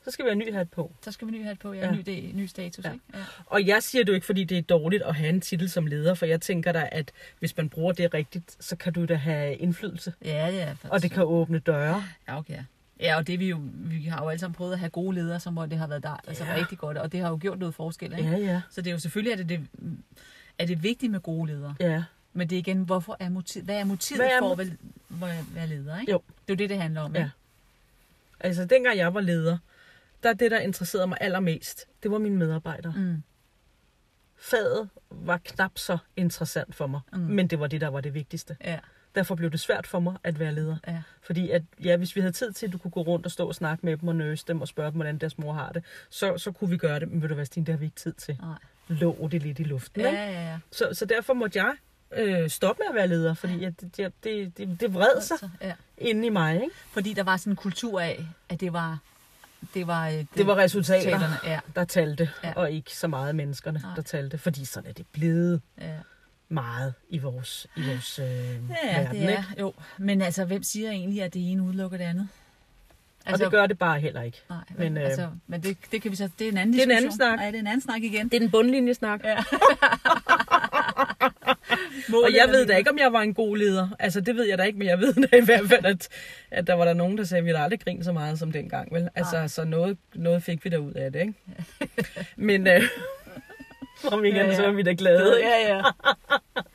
Så 0.05 0.11
skal 0.11 0.25
vi 0.25 0.29
have 0.29 0.33
en 0.33 0.39
ny 0.39 0.53
hat 0.55 0.71
på. 0.71 0.93
Så 1.03 1.13
skal 1.13 1.27
vi 1.29 1.33
ny 1.33 1.45
hat 1.45 1.59
på, 1.59 1.73
ja, 1.73 1.79
Ja. 1.81 1.87
ja. 1.87 1.93
Ny, 1.93 2.03
det, 2.07 2.35
ny 2.35 2.47
status, 2.47 2.85
Ja. 2.85 2.89
ja. 2.89 2.95
ikke? 2.95 3.05
Ja. 3.15 3.19
Og 3.47 3.67
jeg 3.67 3.83
siger 3.83 4.05
det 4.05 4.09
jo 4.09 4.15
ikke, 4.15 4.27
fordi 4.27 4.45
det 4.45 4.59
er 4.59 4.63
dårligt 4.63 5.03
at 5.03 5.15
have 5.15 5.29
en 5.29 5.41
titel 5.41 5.71
som 5.71 5.87
leder, 5.87 6.15
for 6.15 6.27
jeg 6.27 6.41
tænker 6.41 6.73
da, 6.73 6.89
at 6.93 7.13
hvis 7.39 7.57
man 7.57 7.69
bruger 7.69 7.93
det 7.93 8.15
rigtigt, 8.15 8.57
så 8.65 8.77
kan 8.77 8.93
du 8.93 9.05
da 9.05 9.15
have 9.15 9.55
indflydelse. 9.57 10.13
Ja, 10.25 10.49
ja. 10.49 10.75
Og 10.83 11.03
det 11.03 11.11
kan 11.11 11.23
åbne 11.23 11.59
døre. 11.59 12.05
Ja, 12.29 12.39
okay. 12.39 12.59
Ja, 13.01 13.17
og 13.17 13.27
det 13.27 13.39
vi 13.41 13.49
jo, 13.49 13.61
vi 13.75 14.05
har 14.05 14.23
jo 14.23 14.29
alle 14.29 14.41
sammen 14.41 14.55
prøvet 14.55 14.73
at 14.73 14.79
have 14.79 14.91
gode 14.91 15.15
ledere, 15.15 15.41
som 15.41 15.53
hvor 15.53 15.67
det 15.67 15.79
har 15.79 15.87
været 15.87 16.03
der, 16.03 16.17
altså 16.29 16.45
Ja. 16.45 16.55
rigtig 16.57 16.79
godt, 16.79 16.99
og 16.99 17.13
det 17.13 17.21
har 17.21 17.29
jo 17.31 17.39
gjort 17.41 17.59
noget 17.59 17.75
forskel, 17.75 18.19
ikke? 18.19 18.31
Ja, 18.31 18.37
ja. 18.39 18.63
Så 18.71 18.81
det 18.81 18.91
er 18.91 18.93
jo 18.95 18.99
selvfølgelig, 18.99 19.33
at 19.33 19.39
det, 19.39 19.49
det, 19.49 19.69
er 20.59 20.67
det 20.67 20.83
vigtigt 20.83 21.13
med 21.13 21.21
gode 21.21 21.47
ledere. 21.53 21.75
Ja, 21.81 22.05
Men 22.33 22.51
det 22.51 22.57
er 22.57 22.61
igen, 22.61 22.83
hvorfor 22.83 23.17
er 23.21 23.29
motiv, 23.29 23.63
hvad 23.63 23.77
er 23.81 23.85
motivet 23.85 24.19
Hvad 24.21 24.29
er 24.31 24.39
for 24.39 24.53
at 24.53 24.59
være, 25.11 25.45
være, 25.55 25.67
leder, 25.67 26.01
ikke? 26.01 26.13
Jo. 26.13 26.23
Det 26.29 26.51
er 26.51 26.55
jo 26.55 26.57
det, 26.57 26.71
det 26.71 26.79
handler 26.83 27.01
om, 27.01 27.15
Ja. 27.15 27.21
ikke? 27.21 27.31
altså 28.41 28.65
dengang 28.65 28.97
jeg 28.99 29.15
var 29.15 29.21
leder, 29.21 29.59
der 30.23 30.29
er 30.29 30.35
det, 30.35 30.51
der 30.51 30.59
interesserede 30.59 31.07
mig 31.07 31.19
allermest, 31.21 31.87
det 32.03 32.11
var 32.11 32.19
mine 32.19 32.37
medarbejdere. 32.37 32.93
Mm. 32.97 33.23
Faget 34.37 34.89
var 35.11 35.39
knap 35.45 35.79
så 35.79 35.99
interessant 36.17 36.75
for 36.75 36.87
mig, 36.87 37.01
Mm. 37.13 37.19
men 37.19 37.47
det 37.47 37.61
var 37.61 37.67
det, 37.67 37.81
der 37.81 37.89
var 37.89 38.01
det 38.01 38.15
vigtigste. 38.15 38.57
Ja, 38.65 38.79
Derfor 39.15 39.35
blev 39.35 39.51
det 39.51 39.61
svært 39.61 39.87
for 39.87 40.01
mig 40.01 40.17
at 40.25 40.39
være 40.39 40.53
leder. 40.55 40.77
ja, 40.87 41.03
Fordi 41.23 41.51
at, 41.51 41.63
ja, 41.85 41.97
hvis 41.97 42.17
vi 42.17 42.21
havde 42.21 42.33
tid 42.33 42.53
til, 42.53 42.67
at 42.67 42.73
du 42.73 42.79
kunne 42.79 42.91
gå 42.91 43.01
rundt 43.03 43.27
og 43.27 43.33
stå 43.33 43.49
og 43.49 43.55
snakke 43.55 43.87
med 43.87 43.97
dem 43.97 44.09
og 44.09 44.17
nøse 44.17 44.45
dem 44.49 44.61
og 44.61 44.69
spørge 44.69 44.91
dem, 44.91 44.95
hvordan 44.97 45.19
deres 45.19 45.39
mor 45.39 45.53
har 45.53 45.73
det, 45.73 45.85
så, 46.11 46.39
så 46.39 46.53
kunne 46.53 46.71
vi 46.71 46.77
gøre 46.77 47.01
det. 47.01 47.09
Men 47.09 47.23
ved 47.23 47.29
du 47.29 47.35
hvad, 47.35 47.45
Stine, 47.47 47.67
det 47.67 47.73
har 47.73 47.79
vi 47.79 47.85
ikke 47.85 47.97
tid 47.97 48.13
til. 48.13 48.39
nej. 48.41 48.59
Lå 48.89 49.29
det 49.33 49.43
lidt 49.43 49.59
i 49.59 49.63
luften, 49.63 50.01
Ja, 50.01 50.13
ja, 50.13 50.31
ja. 50.51 50.59
Så, 50.73 50.89
så 50.93 51.05
derfor 51.05 51.35
måtte 51.35 51.59
jeg 51.59 51.73
øh, 52.17 52.51
stoppe 52.51 52.81
med 52.83 52.89
at 52.89 52.95
være 52.95 53.09
leder, 53.09 53.35
fordi 53.35 53.65
at 53.65 53.81
det, 53.81 53.97
det, 53.97 54.13
det, 54.25 54.59
det, 54.59 54.81
det 54.81 54.95
vred 54.95 55.21
sig 55.23 55.39
Så, 55.39 55.49
ja. 55.61 55.73
inde 55.99 56.27
i 56.27 56.31
mig. 56.31 56.55
Ikke? 56.55 56.75
Fordi 56.93 57.13
der 57.13 57.23
var 57.23 57.37
sådan 57.37 57.53
en 57.53 57.57
kultur 57.57 58.01
af, 58.01 58.27
at 58.49 58.61
det 58.61 58.73
var... 58.73 58.99
Det 59.75 59.87
var, 59.87 60.09
øh, 60.09 60.25
Det 60.35 60.47
var 60.47 60.57
resultater, 60.57 60.99
resultaterne, 61.15 61.37
Ja, 61.45 61.61
der 61.77 61.85
talte, 61.85 62.31
Ja. 62.45 62.53
og 62.57 62.71
ikke 62.73 62.97
så 62.97 63.09
meget 63.09 63.35
menneskerne, 63.35 63.79
Nej. 63.79 63.95
der 63.97 64.03
talte. 64.03 64.39
Fordi 64.39 64.65
sådan 64.65 64.89
er 64.91 64.93
det 64.95 65.07
blevet 65.13 65.61
ja. 65.81 65.93
Meget 66.49 66.95
i 67.11 67.19
vores, 67.19 67.67
i 67.77 67.81
vores 67.89 68.19
øh, 68.19 68.27
Ja, 68.27 69.01
verden. 69.03 69.17
det 69.17 69.25
er, 69.25 69.29
Ikke? 69.29 69.43
jo. 69.61 69.73
Men 69.99 70.23
altså, 70.23 70.45
hvem 70.45 70.63
siger 70.63 70.91
egentlig, 70.91 71.23
at 71.23 71.35
det 71.35 71.51
ene 71.53 71.63
udelukker 71.63 71.99
det 71.99 72.05
andet? 72.05 72.29
Og 73.27 73.39
det 73.39 73.51
gør 73.51 73.67
det 73.67 73.79
bare 73.79 74.01
heller 74.01 74.23
ikke. 74.23 74.41
Nej, 74.51 74.59
men, 74.71 74.93
men, 74.95 75.03
øh, 75.03 75.09
altså, 75.09 75.29
men 75.47 75.63
det, 75.63 75.77
det 75.93 76.03
kan 76.03 76.11
vi 76.11 76.17
så... 76.17 76.29
Det 76.39 76.45
er 76.49 76.53
en 76.53 76.59
anden 76.59 76.73
Det 76.73 76.81
er 76.81 76.85
en 76.85 76.91
anden 76.91 77.13
snak. 77.13 77.41
Ja, 77.41 77.47
det 77.47 77.55
er 77.55 77.59
en 77.61 77.67
anden 77.67 77.81
snak 77.81 78.03
igen. 78.03 78.29
Det 78.29 78.37
er 78.37 78.41
den 78.41 78.51
bundlinjesnak. 78.51 79.21
Ja. 79.25 79.37
Og 82.25 82.35
jeg 82.35 82.49
ved 82.49 82.67
da 82.67 82.77
ikke, 82.77 82.91
om 82.91 82.99
jeg 82.99 83.13
var 83.13 83.21
en 83.21 83.35
god 83.35 83.57
leder. 83.57 83.89
Altså, 83.99 84.21
det 84.21 84.37
ved 84.37 84.45
jeg 84.49 84.59
da 84.59 84.63
ikke, 84.63 84.79
men 84.79 84.89
jeg 84.89 84.99
ved 85.01 85.15
da 85.15 85.37
i 85.37 85.45
hvert 85.45 85.69
fald, 85.69 85.85
at, 85.85 86.09
at 86.51 86.67
der 86.67 86.75
var 86.75 86.85
der 86.85 86.95
nogen, 86.95 87.19
der 87.19 87.25
sagde, 87.25 87.39
at 87.39 87.45
vi 87.45 87.51
havde 87.51 87.65
aldrig 87.65 87.81
grint 87.81 88.05
så 88.05 88.13
meget 88.13 88.39
som 88.39 88.53
dengang, 88.53 88.95
vel? 88.95 89.09
Altså, 89.15 89.37
Nej. 89.37 89.47
så 89.47 89.65
noget, 89.65 89.99
noget 90.15 90.43
fik 90.43 90.65
vi 90.65 90.71
der 90.71 90.79
ud 90.79 90.93
af 90.93 91.13
det, 91.13 91.21
ikke? 91.21 91.35
Men, 92.37 92.67
øh, 92.67 92.83
om 94.13 94.25
ikke 94.25 94.37
Ja, 94.39 94.43
andet, 94.43 94.57
så 94.57 94.63
ja. 94.63 94.69
var 94.69 94.75
vi 94.77 94.83
da 94.83 94.95
glade, 94.99 95.37
ikke? 95.39 95.51
Ja, 95.51 95.77
ja. 95.77 95.83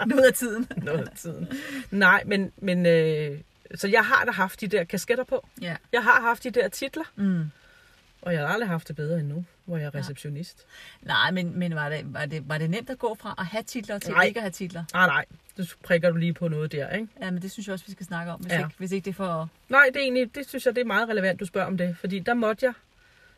Noget 0.06 0.24
af 0.24 0.34
tiden. 0.34 0.68
Noget 0.84 1.08
af 1.08 1.18
tiden. 1.18 1.48
Nej, 1.92 2.24
men, 2.26 2.52
men 2.58 2.86
øh, 2.86 3.40
så 3.76 3.88
jeg 3.88 4.06
har 4.06 4.26
da 4.26 4.32
haft 4.32 4.62
de 4.62 4.68
der 4.68 4.84
kasketter 4.84 5.24
på. 5.24 5.48
Ja. 5.62 5.76
Jeg 5.92 6.04
har 6.04 6.22
haft 6.22 6.44
de 6.44 6.50
der 6.52 6.68
titler, 6.68 7.04
Mm. 7.16 7.52
og 8.22 8.34
jeg 8.34 8.42
har 8.42 8.48
aldrig 8.48 8.70
haft 8.70 8.88
det 8.88 8.96
bedre 8.96 9.20
end 9.20 9.28
nu, 9.28 9.46
hvor 9.66 9.78
jeg 9.78 9.86
er 9.86 9.96
receptionist. 9.96 10.66
Nej, 11.02 11.32
men, 11.32 11.60
men 11.60 11.76
var, 11.76 11.90
det, 11.90 12.14
var, 12.14 12.26
det, 12.26 12.50
var 12.50 12.58
det 12.58 12.70
nemt 12.70 12.90
at 12.90 13.00
gå 13.00 13.18
fra 13.20 13.36
at 13.38 13.46
have 13.46 13.64
titler 13.64 14.00
til 14.00 14.14
Nej. 14.14 14.24
ikke 14.24 14.38
at 14.38 14.44
have 14.44 14.52
titler? 14.52 14.84
Ah, 14.94 15.08
nej, 15.08 15.26
det 15.58 15.76
prikker 15.84 16.10
du 16.10 16.18
lige 16.18 16.34
på 16.34 16.48
noget 16.48 16.72
der, 16.72 16.90
ikke? 16.90 17.08
Ja, 17.22 17.32
men 17.32 17.42
det 17.42 17.52
synes 17.52 17.68
jeg 17.68 17.74
også, 17.74 17.86
vi 17.86 17.92
skal 17.92 18.06
snakke 18.06 18.32
om, 18.32 18.40
hvis, 18.40 18.52
Ja. 18.52 18.60
ja. 18.60 18.66
ikke, 18.66 18.76
hvis 18.78 18.92
ikke 18.92 19.06
det 19.06 19.12
er 19.12 19.16
for... 19.16 19.50
Nej, 19.70 19.84
det 19.88 19.96
er 19.96 20.00
egentlig, 20.04 20.36
det 20.36 20.50
synes 20.50 20.66
jeg, 20.66 20.76
det 20.76 20.82
er 20.82 20.86
meget 20.86 21.10
relevant, 21.10 21.40
du 21.40 21.46
spørger 21.46 21.68
om 21.68 21.78
det. 21.78 21.98
Fordi 22.00 22.20
der 22.20 22.34
måtte 22.34 22.66
jeg, 22.66 22.74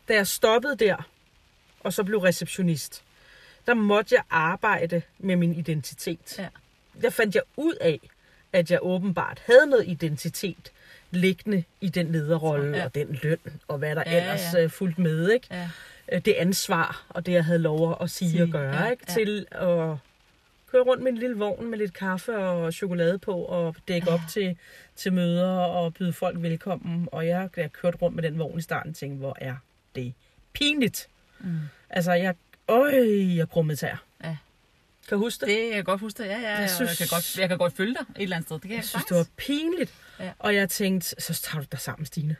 da 0.07 0.13
jeg 0.13 0.27
stoppede 0.27 0.75
der, 0.75 0.95
og 1.79 1.93
så 1.93 2.03
blev 2.03 2.17
receptionist, 2.19 3.03
der 3.67 3.73
måtte 3.73 4.15
jeg 4.15 4.23
arbejde 4.29 5.01
med 5.19 5.35
min 5.35 5.53
identitet. 5.55 6.39
Ja. 6.39 6.47
der 7.01 7.09
fandt 7.09 7.35
jeg 7.35 7.43
ud 7.57 7.73
af, 7.81 7.99
at 8.53 8.71
jeg 8.71 8.79
åbenbart 8.81 9.41
havde 9.45 9.67
noget 9.69 9.87
identitet 9.87 10.71
liggende 11.11 11.63
i 11.81 11.89
den 11.89 12.11
lederrolle 12.11 12.77
ja. 12.77 12.85
og 12.85 12.95
den 12.95 13.19
løn, 13.23 13.37
og 13.67 13.77
hvad 13.77 13.95
der 13.95 14.03
Ja, 14.05 14.17
ellers 14.21 14.53
ja. 14.53 14.59
ja. 14.59 14.65
fuldt 14.65 14.99
med, 14.99 15.31
ikke? 15.31 15.47
Ja. 15.51 15.69
Øh, 16.11 16.21
Det 16.25 16.33
ansvar, 16.33 17.05
og 17.09 17.25
det 17.25 17.31
jeg 17.31 17.45
havde 17.45 17.59
lov 17.59 17.97
at 18.01 18.09
sige, 18.09 18.31
Sige, 18.31 18.43
og 18.43 18.49
gøre, 18.49 18.75
ja, 18.83 18.89
ikke? 18.91 19.03
ja. 19.09 19.13
Til 19.13 19.45
at 19.51 19.95
køre 20.71 20.83
rundt 20.83 21.03
med 21.03 21.11
en 21.11 21.17
lille 21.17 21.37
vogn 21.37 21.67
med 21.69 21.77
lidt 21.77 21.93
kaffe 21.93 22.37
og 22.37 22.73
chokolade 22.73 23.19
på, 23.19 23.33
og 23.41 23.75
dække 23.87 24.09
op 24.11 24.19
til, 24.29 24.57
til 24.95 25.13
møder 25.13 25.49
og 25.49 25.93
byde 25.93 26.13
folk 26.13 26.41
velkommen. 26.41 27.09
Og 27.11 27.27
jeg, 27.27 27.49
jeg 27.57 27.71
kørte 27.73 27.97
rundt 27.97 28.15
med 28.15 28.23
den 28.23 28.39
vogn 28.39 28.59
i 28.59 28.61
starten, 28.61 28.93
tænkte, 28.93 29.17
hvor 29.17 29.37
er 29.41 29.55
det 29.95 30.13
pinligt. 30.53 31.07
Mm. 31.39 31.59
Altså, 31.89 32.13
jeg, 32.13 32.35
øj, 32.71 33.35
jeg 33.37 33.49
grummede 33.49 33.77
tær. 33.79 34.03
Ja. 34.23 34.37
Kan 35.09 35.17
du 35.17 35.23
huske 35.23 35.39
det? 35.45 35.47
Det 35.55 35.67
kan 35.67 35.75
jeg 35.75 35.85
godt 35.85 35.99
huske 36.01 36.23
det. 36.23 36.29
Ja, 36.29 36.39
ja, 36.39 36.49
Jeg 36.51 36.59
jeg, 36.61 36.69
synes- 36.69 36.89
jeg, 36.89 36.97
kan 36.97 37.15
godt, 37.15 37.37
jeg 37.39 37.49
kan 37.49 37.57
godt 37.57 37.73
følge 37.73 37.93
dig 37.93 38.05
et 38.15 38.23
eller 38.23 38.35
andet 38.35 38.47
sted. 38.47 38.55
Det 38.55 38.61
kan 38.61 38.71
jeg, 38.71 38.77
Jeg 38.77 38.85
synes, 38.85 39.05
det 39.05 39.17
var 39.17 39.25
pinligt. 39.37 39.93
Ja. 40.19 40.31
Og 40.39 40.55
jeg 40.55 40.69
tænkte, 40.69 41.15
så 41.21 41.33
tager 41.33 41.61
du 41.61 41.67
dig 41.71 41.79
sammen, 41.79 42.05
Stine. 42.05 42.35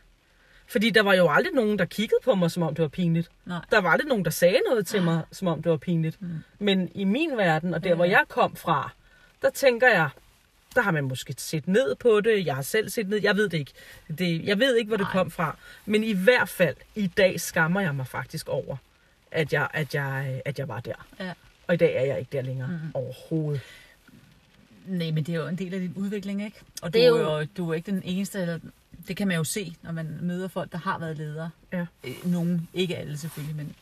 Fordi 0.67 0.89
der 0.89 1.01
var 1.03 1.13
jo 1.13 1.29
aldrig 1.29 1.53
nogen, 1.53 1.79
der 1.79 1.85
kiggede 1.85 2.19
på 2.23 2.35
mig, 2.35 2.51
som 2.51 2.63
om 2.63 2.75
det 2.75 2.81
var 2.81 2.89
pinligt. 2.89 3.29
Nej. 3.45 3.59
Der 3.71 3.81
var 3.81 3.89
aldrig 3.89 4.07
nogen, 4.07 4.25
der 4.25 4.31
sagde 4.31 4.59
noget 4.69 4.87
til 4.87 5.01
mig, 5.03 5.21
som 5.31 5.47
om 5.47 5.63
det 5.63 5.69
var 5.71 5.77
pinligt. 5.77 6.21
Mm. 6.21 6.29
Men 6.59 6.91
i 6.95 7.03
min 7.03 7.37
verden, 7.37 7.73
og 7.73 7.83
der, 7.83 7.89
Ja, 7.89 7.95
hvor 7.95 8.05
jeg 8.05 8.23
kom 8.27 8.55
fra, 8.55 8.91
der 9.41 9.49
tænker 9.49 9.87
jeg, 9.89 10.09
der 10.75 10.81
har 10.81 10.91
man 10.91 11.03
måske 11.03 11.35
set 11.37 11.67
ned 11.67 11.95
på 11.95 12.21
det. 12.21 12.45
Jeg 12.45 12.55
har 12.55 12.61
selv 12.61 12.89
set 12.89 13.09
ned. 13.09 13.19
Jeg 13.21 13.35
ved 13.35 13.49
det 13.49 13.57
ikke. 13.57 13.71
Det, 14.17 14.45
jeg 14.45 14.59
ved 14.59 14.75
ikke, 14.75 14.87
hvor 14.87 14.97
det 14.97 15.03
Nej. 15.05 15.11
kom 15.11 15.31
fra. 15.31 15.57
Men 15.85 16.03
i 16.03 16.13
hvert 16.13 16.49
fald, 16.49 16.75
i 16.95 17.07
dag 17.07 17.39
skammer 17.41 17.81
jeg 17.81 17.95
mig 17.95 18.07
faktisk 18.07 18.49
over, 18.49 18.77
at 19.31 19.53
jeg, 19.53 19.67
at 19.73 19.95
jeg, 19.95 20.41
at 20.45 20.59
jeg 20.59 20.67
var 20.67 20.79
der. 20.79 21.07
Ja. 21.19 21.33
Og 21.67 21.73
i 21.73 21.77
dag 21.77 21.95
er 21.95 22.01
jeg 22.05 22.19
ikke 22.19 22.29
der 22.31 22.41
længere. 22.41 22.67
Mm. 22.67 22.91
Overhovedet. 22.93 23.61
Nej, 24.85 25.11
men 25.11 25.23
det 25.23 25.35
er 25.35 25.39
jo 25.39 25.47
en 25.47 25.55
del 25.55 25.73
af 25.73 25.79
din 25.79 25.93
udvikling, 25.95 26.43
ikke? 26.45 26.57
Og 26.81 26.93
du 26.93 26.97
Det 26.97 27.05
er, 27.07 27.13
er 27.13 27.39
jo... 27.39 27.45
du 27.57 27.69
er 27.69 27.73
ikke 27.73 27.91
den 27.91 28.01
eneste, 28.05 28.41
eller 28.41 28.59
det 29.07 29.17
kan 29.17 29.27
man 29.27 29.37
jo 29.37 29.43
se, 29.43 29.75
når 29.81 29.91
man 29.91 30.17
møder 30.21 30.47
folk, 30.47 30.71
der 30.71 30.77
har 30.77 30.99
været 30.99 31.17
ledere. 31.17 31.49
Ja. 31.73 31.85
Øh, 32.03 32.13
Nogen, 32.31 32.67
ikke 32.73 32.97
alle 32.97 33.17
selvfølgelig, 33.17 33.55
men, 33.55 33.75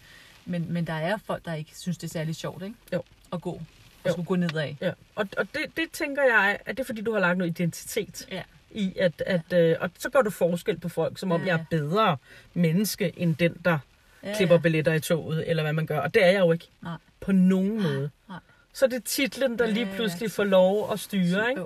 men, 0.45 0.73
men 0.73 0.87
der 0.87 0.93
er 0.93 1.17
folk, 1.25 1.45
der 1.45 1.53
ikke 1.53 1.71
synes, 1.75 1.97
det 1.97 2.07
er 2.07 2.11
særlig 2.11 2.35
sjovt, 2.35 2.63
ikke? 2.63 2.75
Jo. 2.93 3.03
At 3.33 3.41
gå. 3.41 3.61
Og 4.03 4.11
skulle 4.11 4.25
gå 4.25 4.35
nedad. 4.35 4.75
Ja, 4.81 4.91
og, 5.15 5.27
og 5.37 5.47
det, 5.53 5.61
det 5.77 5.91
tænker 5.93 6.23
jeg, 6.23 6.59
at 6.65 6.77
det 6.77 6.83
er 6.83 6.85
fordi, 6.85 7.01
du 7.01 7.13
har 7.13 7.19
lagt 7.19 7.37
noget 7.37 7.51
identitet 7.59 8.27
Ja. 8.31 8.41
i, 8.71 8.93
at, 8.99 9.23
at 9.25 9.53
øh, 9.53 9.75
og 9.79 9.89
så 9.99 10.09
gør 10.09 10.21
du 10.21 10.29
forskel 10.29 10.79
på 10.79 10.89
folk, 10.89 11.17
som 11.17 11.31
om 11.31 11.41
Ja, 11.41 11.47
jeg 11.47 11.53
er 11.53 11.57
ja. 11.57 11.65
bedre 11.77 12.17
menneske, 12.53 13.13
end 13.19 13.35
den, 13.35 13.53
der 13.65 13.79
Ja, 14.23 14.35
klipper 14.37 14.55
ja. 14.55 14.61
billetter 14.61 14.93
i 14.93 14.99
toget, 14.99 15.49
eller 15.49 15.63
hvad 15.63 15.73
man 15.73 15.85
gør. 15.85 15.99
Og 15.99 16.13
det 16.13 16.23
er 16.25 16.31
jeg 16.31 16.39
jo 16.39 16.51
ikke 16.51 16.67
Nej. 16.81 16.97
på 17.19 17.31
nogen 17.31 17.83
måde. 17.83 18.09
Nej. 18.29 18.39
Så 18.73 18.87
det 18.87 18.93
er 18.95 18.99
titlen, 19.05 19.59
der 19.59 19.65
Ja, 19.65 19.71
lige 19.71 19.83
ja, 19.85 19.89
ja. 19.91 19.95
pludselig 19.95 20.31
får 20.31 20.43
lov 20.43 20.91
at 20.93 20.99
styre, 20.99 21.49
ikke? 21.49 21.61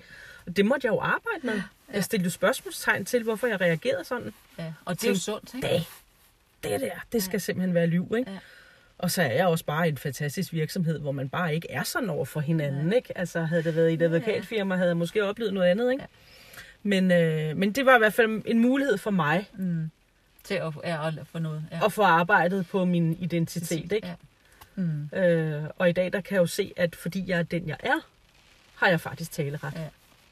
Og 0.45 0.57
det 0.57 0.65
måtte 0.65 0.85
jeg 0.87 0.91
jo 0.93 0.99
arbejde 0.99 1.39
med. 1.43 1.53
Ja. 1.53 1.61
Jeg 1.93 2.03
stillede 2.03 2.25
jo 2.27 2.31
spørgsmålstegn 2.31 3.05
til, 3.05 3.23
hvorfor 3.23 3.47
jeg 3.47 3.61
reagerede 3.61 4.03
sådan. 4.03 4.33
Ja. 4.59 4.73
Og 4.85 4.95
det 5.01 5.03
er 5.07 5.09
jo 5.09 5.15
sundt, 5.19 5.53
ikke? 5.55 5.67
Det, 5.67 5.85
det 6.63 6.81
der, 6.81 6.91
det 7.11 7.23
skal 7.23 7.41
simpelthen 7.41 7.73
være 7.75 7.87
liv, 7.87 8.13
ikke? 8.17 8.31
Ja. 8.31 8.37
Og 8.97 9.11
så 9.11 9.21
er 9.21 9.31
jeg 9.31 9.47
også 9.47 9.65
bare 9.65 9.87
en 9.87 9.97
fantastisk 9.97 10.53
virksomhed, 10.53 10.99
hvor 10.99 11.11
man 11.11 11.29
bare 11.29 11.55
ikke 11.55 11.71
er 11.71 11.83
sådan 11.83 12.09
over 12.09 12.25
for 12.25 12.39
hinanden, 12.39 12.93
ikke? 12.93 13.17
Altså 13.17 13.41
havde 13.43 13.63
det 13.63 13.75
været 13.75 13.89
i 13.89 13.93
et 13.93 13.99
Ja, 14.01 14.05
ja. 14.07 14.13
advokatfirma, 14.15 14.75
havde 14.75 14.87
jeg 14.89 14.97
måske 14.97 15.25
oplevet 15.25 15.53
noget 15.53 15.67
andet, 15.67 15.91
ikke? 15.91 16.03
Ja. 16.03 16.07
Men, 16.83 17.11
øh, 17.11 17.57
men 17.57 17.71
det 17.71 17.85
var 17.85 17.95
i 17.95 17.97
hvert 17.97 18.13
fald 18.13 18.41
en 18.45 18.59
mulighed 18.59 18.97
for 18.97 19.11
mig 19.11 19.49
Mm. 19.53 19.89
Til 20.43 20.53
at, 20.53 20.73
ja, 20.83 21.07
at 21.07 21.13
få 21.31 21.39
noget. 21.39 21.63
Ja. 21.71 21.85
at 21.85 21.93
få 21.93 22.03
arbejdet 22.03 22.67
på 22.67 22.85
min 22.85 23.17
identitet, 23.19 23.91
ikke? 23.91 24.07
Ja. 24.07 24.15
Mm. 24.75 25.09
Øh, 25.15 25.63
og 25.77 25.89
i 25.89 25.91
dag, 25.91 26.13
der 26.13 26.21
kan 26.21 26.35
jeg 26.35 26.41
jo 26.41 26.47
se, 26.47 26.73
at 26.77 26.95
fordi 26.95 27.23
jeg 27.29 27.39
er 27.39 27.43
den, 27.43 27.67
jeg 27.67 27.77
er, 27.79 27.99
har 28.75 28.87
jeg 28.87 29.01
faktisk 29.01 29.31
taleret. 29.31 29.73
Ja. 29.75 29.87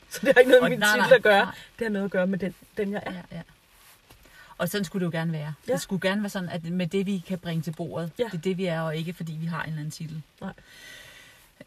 Så 0.10 0.20
det 0.26 0.34
har 0.34 0.40
ikke 0.40 0.50
noget 0.52 0.62
Og 0.64 0.70
med 0.70 0.78
min 0.78 0.80
nej, 0.80 0.98
titel 1.00 1.14
at 1.14 1.22
gøre. 1.24 1.46
nej. 1.46 1.56
Det 1.80 1.86
har 1.86 1.92
noget 1.92 2.06
at 2.06 2.12
gøre 2.12 2.28
med 2.28 2.40
den, 2.40 2.56
den 2.78 2.92
jeg 2.92 3.04
er. 3.06 3.12
Ja, 3.14 3.22
ja. 3.32 3.42
Og 4.58 4.70
sådan 4.70 4.86
skulle 4.86 5.06
det 5.06 5.14
jo 5.14 5.18
gerne 5.18 5.32
være. 5.32 5.54
Ja. 5.68 5.74
Det 5.74 5.82
skulle 5.82 6.10
gerne 6.10 6.22
være 6.22 6.30
sådan, 6.30 6.50
at 6.50 6.64
med 6.64 6.88
det, 6.88 7.06
vi 7.06 7.24
kan 7.28 7.40
bringe 7.40 7.62
til 7.62 7.72
bordet, 7.72 8.12
Ja. 8.20 8.24
det 8.24 8.34
er 8.34 8.38
det, 8.42 8.58
vi 8.58 8.66
er, 8.66 8.82
og 8.82 8.96
ikke 8.96 9.14
fordi 9.14 9.32
vi 9.34 9.46
har 9.46 9.62
en 9.64 9.68
eller 9.70 9.80
anden 9.80 9.92
titel. 9.92 10.22
Nej. 10.42 10.54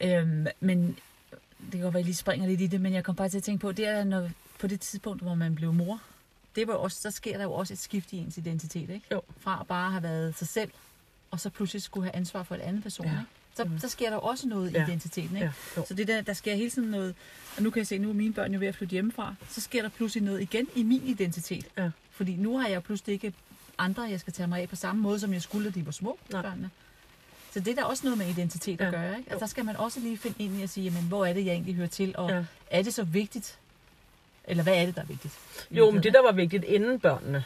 Øhm, 0.01 0.47
men 0.61 0.99
det 1.59 1.71
kan 1.73 1.81
godt 1.81 1.95
være, 1.95 1.99
at 2.01 2.03
jeg 2.03 2.05
lige 2.05 2.15
springer 2.15 2.47
lidt 2.49 2.61
i 2.61 2.67
det, 2.67 2.81
men 2.81 2.93
jeg 2.95 3.05
kom 3.05 3.17
bare 3.17 3.29
til 3.29 3.37
at 3.37 3.43
tænke 3.45 3.61
på, 3.61 3.73
det 3.73 3.89
er, 3.89 4.05
når, 4.05 4.31
på 4.61 4.67
det 4.67 4.81
tidspunkt, 4.81 5.23
hvor 5.23 5.35
man 5.35 5.55
blev 5.55 5.73
mor, 5.73 6.01
det 6.57 6.67
var 6.69 6.75
også, 6.75 7.01
så 7.01 7.11
sker 7.11 7.37
der 7.37 7.45
jo 7.45 7.53
også 7.53 7.73
et 7.75 7.79
skift 7.79 8.13
i 8.13 8.17
ens 8.19 8.37
identitet, 8.39 8.91
ikke? 8.91 9.07
Jo. 9.13 9.23
Fra 9.41 9.65
bare 9.69 9.87
at 9.87 9.93
have 9.93 10.03
været 10.03 10.39
sig 10.39 10.49
selv, 10.49 10.71
og 11.31 11.41
så 11.41 11.51
pludselig 11.51 11.83
skulle 11.83 12.05
have 12.07 12.17
ansvar 12.17 12.43
for 12.43 12.55
en 12.55 12.61
anden 12.61 12.83
person, 12.83 13.07
Ja. 13.07 13.13
ikke? 13.13 13.25
Så, 13.57 13.69
så 13.81 13.89
sker 13.89 14.09
der 14.11 14.17
jo 14.17 14.21
også 14.21 14.49
noget 14.49 14.71
i 14.71 14.73
Ja. 14.73 14.85
identiteten, 14.87 15.37
ikke? 15.37 15.47
Ja, 15.47 15.53
jo. 15.77 15.85
Så 15.89 15.95
det 15.95 16.09
der, 16.09 16.21
der 16.23 16.33
sker 16.33 16.55
hele 16.55 16.71
tiden 16.71 16.91
noget, 16.91 17.15
og 17.57 17.63
nu 17.63 17.71
kan 17.71 17.79
jeg 17.81 17.87
se, 17.87 17.99
nu 17.99 18.09
er 18.09 18.13
mine 18.13 18.33
børn 18.35 18.53
jo 18.53 18.59
ved 18.61 18.69
at 18.69 18.75
flytte 18.77 18.93
hjemmefra, 18.93 19.35
så 19.51 19.61
sker 19.61 19.83
der 19.83 19.89
pludselig 19.89 20.23
noget 20.25 20.41
igen 20.43 20.67
i 20.75 20.83
min 20.83 21.03
identitet. 21.07 21.67
Ja. 21.79 21.91
Fordi 22.11 22.37
nu 22.37 22.59
har 22.59 22.69
jeg 22.69 22.83
pludselig 22.83 23.13
ikke 23.13 23.33
andre, 23.79 24.03
jeg 24.03 24.21
skal 24.21 24.33
tage 24.33 24.47
mig 24.47 24.61
af 24.63 24.69
på 24.69 24.77
samme 24.77 25.03
måde, 25.03 25.21
som 25.21 25.33
jeg 25.33 25.43
skulle, 25.43 25.71
da 25.71 25.75
de 25.81 25.87
var 25.87 25.93
små, 25.93 26.19
Nej. 26.33 26.43
børnene. 26.43 26.71
Så 27.53 27.61
det 27.61 27.69
er 27.69 27.75
der 27.75 27.85
også 27.85 28.05
noget 28.05 28.19
med 28.19 28.27
identitet 28.29 28.81
at 28.81 28.87
Ja. 28.87 28.91
gøre, 28.99 29.19
ikke? 29.19 29.31
Altså, 29.31 29.41
der 29.41 29.47
skal 29.47 29.65
man 29.65 29.77
også 29.77 30.01
lige 30.01 30.19
finde 30.19 30.37
ind 30.45 30.57
i 30.59 30.63
at 30.63 30.71
sige, 30.71 30.85
jamen, 30.85 31.03
hvor 31.09 31.27
er 31.27 31.33
det, 31.33 31.45
jeg 31.47 31.53
egentlig 31.53 31.75
hører 31.75 31.89
til, 31.89 32.15
og 32.17 32.31
Ja. 32.31 32.45
er 32.71 32.83
det 32.83 32.95
så 32.95 33.05
vigtigt? 33.05 33.59
Eller 34.49 34.63
hvad 34.63 34.75
er 34.75 34.87
det, 34.87 34.95
der 34.97 35.03
er 35.03 35.07
vigtigt? 35.07 35.35
Jo, 35.71 35.91
men 35.91 36.03
det 36.03 36.13
der 36.15 36.23
var 36.23 36.33
vigtigt 36.33 36.65
inden 36.65 37.01
børnene, 37.01 37.45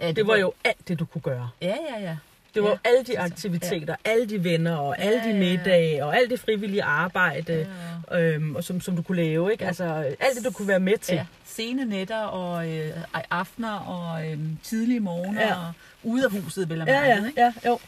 ja, 0.00 0.12
det 0.12 0.26
var 0.26 0.36
jo 0.36 0.52
alt 0.64 0.88
det, 0.88 0.98
du 0.98 1.04
kunne 1.04 1.22
gøre. 1.22 1.50
Ja, 1.62 1.74
ja, 1.94 2.00
ja. 2.00 2.16
Det 2.54 2.62
var 2.62 2.68
Ja, 2.68 2.76
alle 2.90 3.02
de 3.04 3.18
aktiviteter, 3.18 3.96
alle 4.04 4.26
de 4.28 4.44
venner, 4.44 4.76
og 4.76 4.98
alle 4.98 5.18
Ja, 5.18 5.24
de 5.24 5.28
ja, 5.28 5.34
ja. 5.34 5.38
middage, 5.38 6.04
og 6.04 6.16
alt 6.16 6.30
det 6.30 6.40
frivillige 6.40 6.82
arbejde, 6.82 7.66
øhm, 8.12 8.56
og 8.56 8.64
som, 8.64 8.80
som 8.80 8.96
du 8.96 9.02
kunne 9.02 9.16
lave, 9.22 9.52
ikke? 9.52 9.64
Ja. 9.64 9.68
Altså, 9.68 9.84
alt 10.20 10.36
det, 10.36 10.44
du 10.44 10.50
kunne 10.50 10.68
være 10.68 10.80
med 10.80 10.98
til. 10.98 11.14
Ja, 11.14 11.26
sene 11.46 11.84
nætter 11.84 12.20
og 12.22 12.68
øh, 12.68 12.90
aftener 13.30 13.72
og 13.74 14.26
øh, 14.30 14.38
tidlige 14.62 15.00
morgener 15.00 15.46
Ja. 15.46 15.54
og 15.54 15.72
ude 16.02 16.24
af 16.24 16.30
huset, 16.30 16.68
vel 16.68 16.80
at 16.82 16.88
ja, 16.88 17.00
ja, 17.08 17.24
ja 17.36 17.52
jo. 17.66 17.78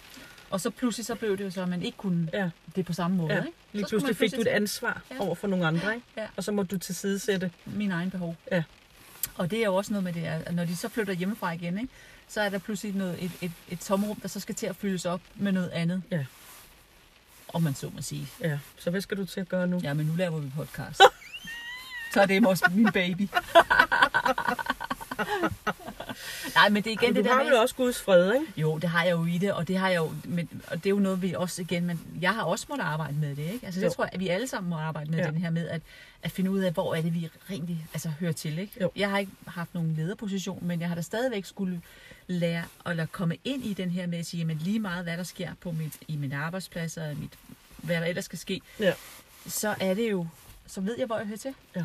Og 0.53 0.61
så 0.61 0.71
pludselig 0.71 1.07
så 1.07 1.15
blev 1.15 1.39
det 1.39 1.45
jo 1.45 1.51
så, 1.51 1.63
at 1.63 1.69
man 1.69 1.83
ikke 1.83 1.99
kunne 1.99 2.29
Ja. 2.33 2.51
det 2.77 2.87
på 2.87 2.93
samme 2.93 3.17
måde, 3.17 3.33
Ja. 3.35 3.39
ikke? 3.41 3.53
Lige 3.73 3.85
Så 3.85 3.89
pludselig 3.89 4.17
fik 4.17 4.33
du 4.37 4.41
et 4.41 4.47
ansvar 4.47 5.03
Ja. 5.11 5.17
over 5.21 5.35
for 5.35 5.49
nogle 5.49 5.67
andre, 5.67 5.95
ikke? 5.95 6.07
Ja. 6.17 6.27
Og 6.37 6.45
så 6.45 6.53
må 6.53 6.63
du 6.63 6.79
tilsidesætte. 6.79 7.51
mine 7.67 7.95
egne 7.95 8.11
behov. 8.11 8.37
Ja. 8.53 8.63
Og 9.35 9.51
det 9.51 9.59
er 9.59 9.65
jo 9.65 9.75
også 9.75 9.93
noget 9.93 10.05
med 10.05 10.13
det, 10.13 10.25
at 10.25 10.55
når 10.55 10.65
de 10.65 10.77
så 10.77 10.89
flytter 10.89 11.15
hjemmefra 11.15 11.53
igen, 11.53 11.79
ikke? 11.79 11.93
så 12.29 12.41
er 12.41 12.49
der 12.49 12.59
pludselig 12.59 12.95
noget, 12.95 13.25
et, 13.25 13.31
et, 13.41 13.53
et 13.71 13.81
tomrum, 13.81 14.21
der 14.21 14.29
så 14.29 14.41
skal 14.41 14.55
til 14.55 14.67
at 14.67 14.77
fyldes 14.77 15.05
op 15.07 15.21
med 15.35 15.53
noget 15.53 15.69
andet. 15.71 16.03
Ja. 16.11 16.25
Om 17.49 17.63
man 17.63 17.75
så 17.75 17.91
må 17.95 18.03
sige. 18.03 18.29
Ja, 18.41 18.59
så 18.79 18.91
hvad 18.91 19.01
skal 19.01 19.17
du 19.17 19.25
til 19.27 19.41
at 19.41 19.49
gøre 19.49 19.67
nu? 19.67 19.81
Ja, 19.83 19.95
men 19.95 20.07
nu 20.07 20.15
laver 20.15 20.39
vi 20.39 20.51
podcast. 20.57 21.01
så 22.15 22.21
er 22.23 22.27
det 22.27 22.47
også 22.47 22.71
min 22.75 22.93
baby. 22.93 23.29
Nej, 26.55 26.69
men 26.69 26.83
det 26.83 26.91
er 26.91 26.95
igen 27.03 27.09
Men 27.09 27.17
det 27.17 27.25
du 27.25 27.29
der 27.29 27.35
har 27.37 27.43
med... 27.43 27.51
vel 27.51 27.61
også 27.61 27.75
Guds 27.75 28.01
fred, 28.01 28.33
ikke? 28.35 28.47
Jo, 28.57 28.79
det 28.79 28.89
har 28.91 29.05
jeg 29.05 29.13
jo 29.13 29.25
i 29.25 29.39
det, 29.39 29.53
og 29.53 29.69
det 29.69 29.79
har 29.79 29.89
jeg 29.89 29.97
jo, 29.97 30.13
men, 30.25 30.49
og 30.67 30.77
det 30.77 30.87
er 30.87 30.91
jo 30.91 30.99
noget, 30.99 31.23
vi 31.23 31.33
også 31.33 31.63
igen, 31.63 31.87
men 31.87 32.01
jeg 32.21 32.35
har 32.35 32.43
også 32.43 32.67
måttet 32.69 32.85
arbejde 32.85 33.15
med 33.15 33.37
det, 33.37 33.53
ikke? 33.53 33.67
Altså 33.67 33.81
det 33.81 33.87
Jo. 33.87 33.91
tror 33.93 34.05
jeg, 34.05 34.11
at 34.15 34.21
vi 34.21 34.29
alle 34.29 34.47
sammen 34.47 34.71
må 34.71 34.77
arbejde 34.77 35.11
med 35.11 35.19
Ja. 35.19 35.27
den 35.27 35.37
her 35.37 35.51
med, 35.51 35.69
at, 35.69 35.83
at 36.23 36.31
finde 36.31 36.51
ud 36.51 36.61
af, 36.61 36.73
hvor 36.73 36.95
er 36.95 37.03
det, 37.03 37.15
vi 37.15 37.29
rigtig 37.51 37.87
altså, 37.95 38.09
hører 38.09 38.33
til, 38.33 38.59
ikke? 38.59 38.73
Jo. 38.81 38.91
Jeg 38.97 39.11
har 39.11 39.19
ikke 39.19 39.33
haft 39.47 39.75
nogen 39.75 39.95
lederposition, 39.97 40.59
men 40.67 40.81
jeg 40.81 40.89
har 40.89 40.95
da 40.95 41.01
stadigvæk 41.03 41.45
skulle 41.45 41.81
lære, 42.27 42.65
eller 42.87 43.07
komme 43.07 43.37
ind 43.45 43.65
i 43.65 43.73
den 43.75 43.91
her 43.91 44.07
med 44.07 44.19
at 44.19 44.27
sige, 44.27 44.39
jamen 44.39 44.59
lige 44.59 44.79
meget, 44.81 45.05
hvad 45.05 45.17
der 45.17 45.23
sker 45.23 45.51
på 45.61 45.71
mit, 45.73 45.93
i 46.09 46.17
min 46.17 46.33
arbejdsplads, 46.33 46.97
og 46.97 47.17
mit, 47.17 47.33
hvad 47.77 47.97
der 48.01 48.07
ellers 48.07 48.25
skal 48.25 48.39
ske, 48.39 48.61
Ja. 48.81 48.93
så 49.47 49.75
er 49.81 49.95
det 49.95 50.11
jo, 50.11 50.27
så 50.67 50.81
ved 50.81 50.95
jeg, 50.99 51.07
hvor 51.07 51.17
jeg 51.17 51.27
hører 51.27 51.39
til. 51.39 51.55
Ja. 51.77 51.85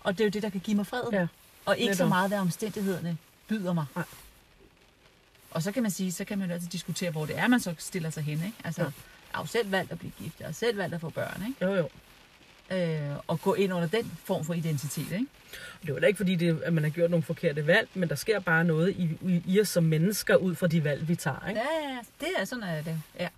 Og 0.00 0.12
det 0.12 0.20
er 0.20 0.24
jo 0.24 0.30
det, 0.30 0.42
der 0.42 0.50
kan 0.50 0.60
give 0.60 0.76
mig 0.76 0.86
freden. 0.86 1.14
Ja. 1.14 1.26
Og 1.64 1.78
ikke 1.78 1.94
så 1.94 2.02
Netop. 2.02 2.08
meget, 2.08 2.30
hvad 2.30 2.38
omstændighederne 2.38 3.16
byder 3.48 3.72
mig. 3.72 3.84
Nej. 3.96 4.04
Og 5.50 5.62
så 5.62 5.72
kan 5.72 5.82
man 5.82 5.90
sige, 5.90 6.12
så 6.12 6.24
kan 6.24 6.38
man 6.38 6.48
jo 6.48 6.54
altid 6.54 6.68
diskutere, 6.68 7.10
hvor 7.10 7.26
det 7.26 7.38
er, 7.38 7.48
man 7.48 7.60
så 7.60 7.74
stiller 7.78 8.10
sig 8.10 8.22
hen. 8.22 8.32
Ikke? 8.44 8.52
Altså, 8.64 8.80
Ja. 8.82 8.86
jeg 8.86 8.92
har 9.32 9.42
jo 9.42 9.46
selv 9.46 9.70
valgt 9.72 9.92
at 9.92 9.98
blive 9.98 10.12
gift, 10.22 10.40
jeg 10.40 10.46
har 10.48 10.52
selv 10.52 10.78
valgt 10.78 10.94
at 10.94 11.00
få 11.00 11.10
børn, 11.10 11.42
ikke? 11.48 11.64
Jo, 11.64 11.74
jo. 11.74 11.88
Øh, 12.76 13.16
og 13.26 13.40
gå 13.40 13.54
ind 13.54 13.72
under 13.72 13.88
den 13.88 14.12
form 14.24 14.44
for 14.44 14.54
identitet. 14.54 15.12
Ikke? 15.12 15.26
Det 15.82 15.90
er 15.90 15.94
jo 16.00 16.06
ikke, 16.06 16.16
fordi 16.16 16.34
det, 16.34 16.62
at 16.62 16.72
man 16.72 16.84
har 16.84 16.90
gjort 16.90 17.10
nogle 17.10 17.22
forkerte 17.22 17.66
valg, 17.66 17.88
men 17.94 18.08
der 18.08 18.14
sker 18.14 18.40
bare 18.40 18.64
noget 18.64 18.90
i, 18.90 19.18
i, 19.22 19.42
i 19.46 19.60
os 19.60 19.68
som 19.68 19.84
mennesker 19.84 20.36
ud 20.36 20.54
fra 20.54 20.66
de 20.66 20.84
valg, 20.84 21.08
vi 21.08 21.14
tager, 21.16 21.48
ikke? 21.48 21.60
Ja, 21.60 21.88
ja, 21.88 21.98
det 22.20 22.28
er 22.38 22.44
sådan, 22.44 22.64
er 22.64 22.82
det. 22.82 23.02
Ja. 23.18 23.28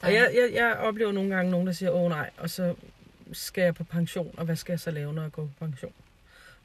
Og 0.00 0.14
jeg, 0.14 0.30
jeg, 0.34 0.50
jeg 0.54 0.72
oplever 0.76 1.12
nogle 1.12 1.34
gange 1.36 1.50
nogen, 1.50 1.66
der 1.66 1.72
siger, 1.72 1.90
åh 1.90 2.08
nej, 2.10 2.30
og 2.38 2.50
så 2.50 2.74
skal 3.32 3.62
jeg 3.64 3.74
på 3.74 3.84
pension, 3.84 4.34
og 4.36 4.44
hvad 4.44 4.56
skal 4.56 4.72
jeg 4.72 4.80
så 4.80 4.90
lave, 4.90 5.12
når 5.14 5.22
jeg 5.22 5.32
går 5.32 5.42
på 5.58 5.66
pension? 5.66 5.92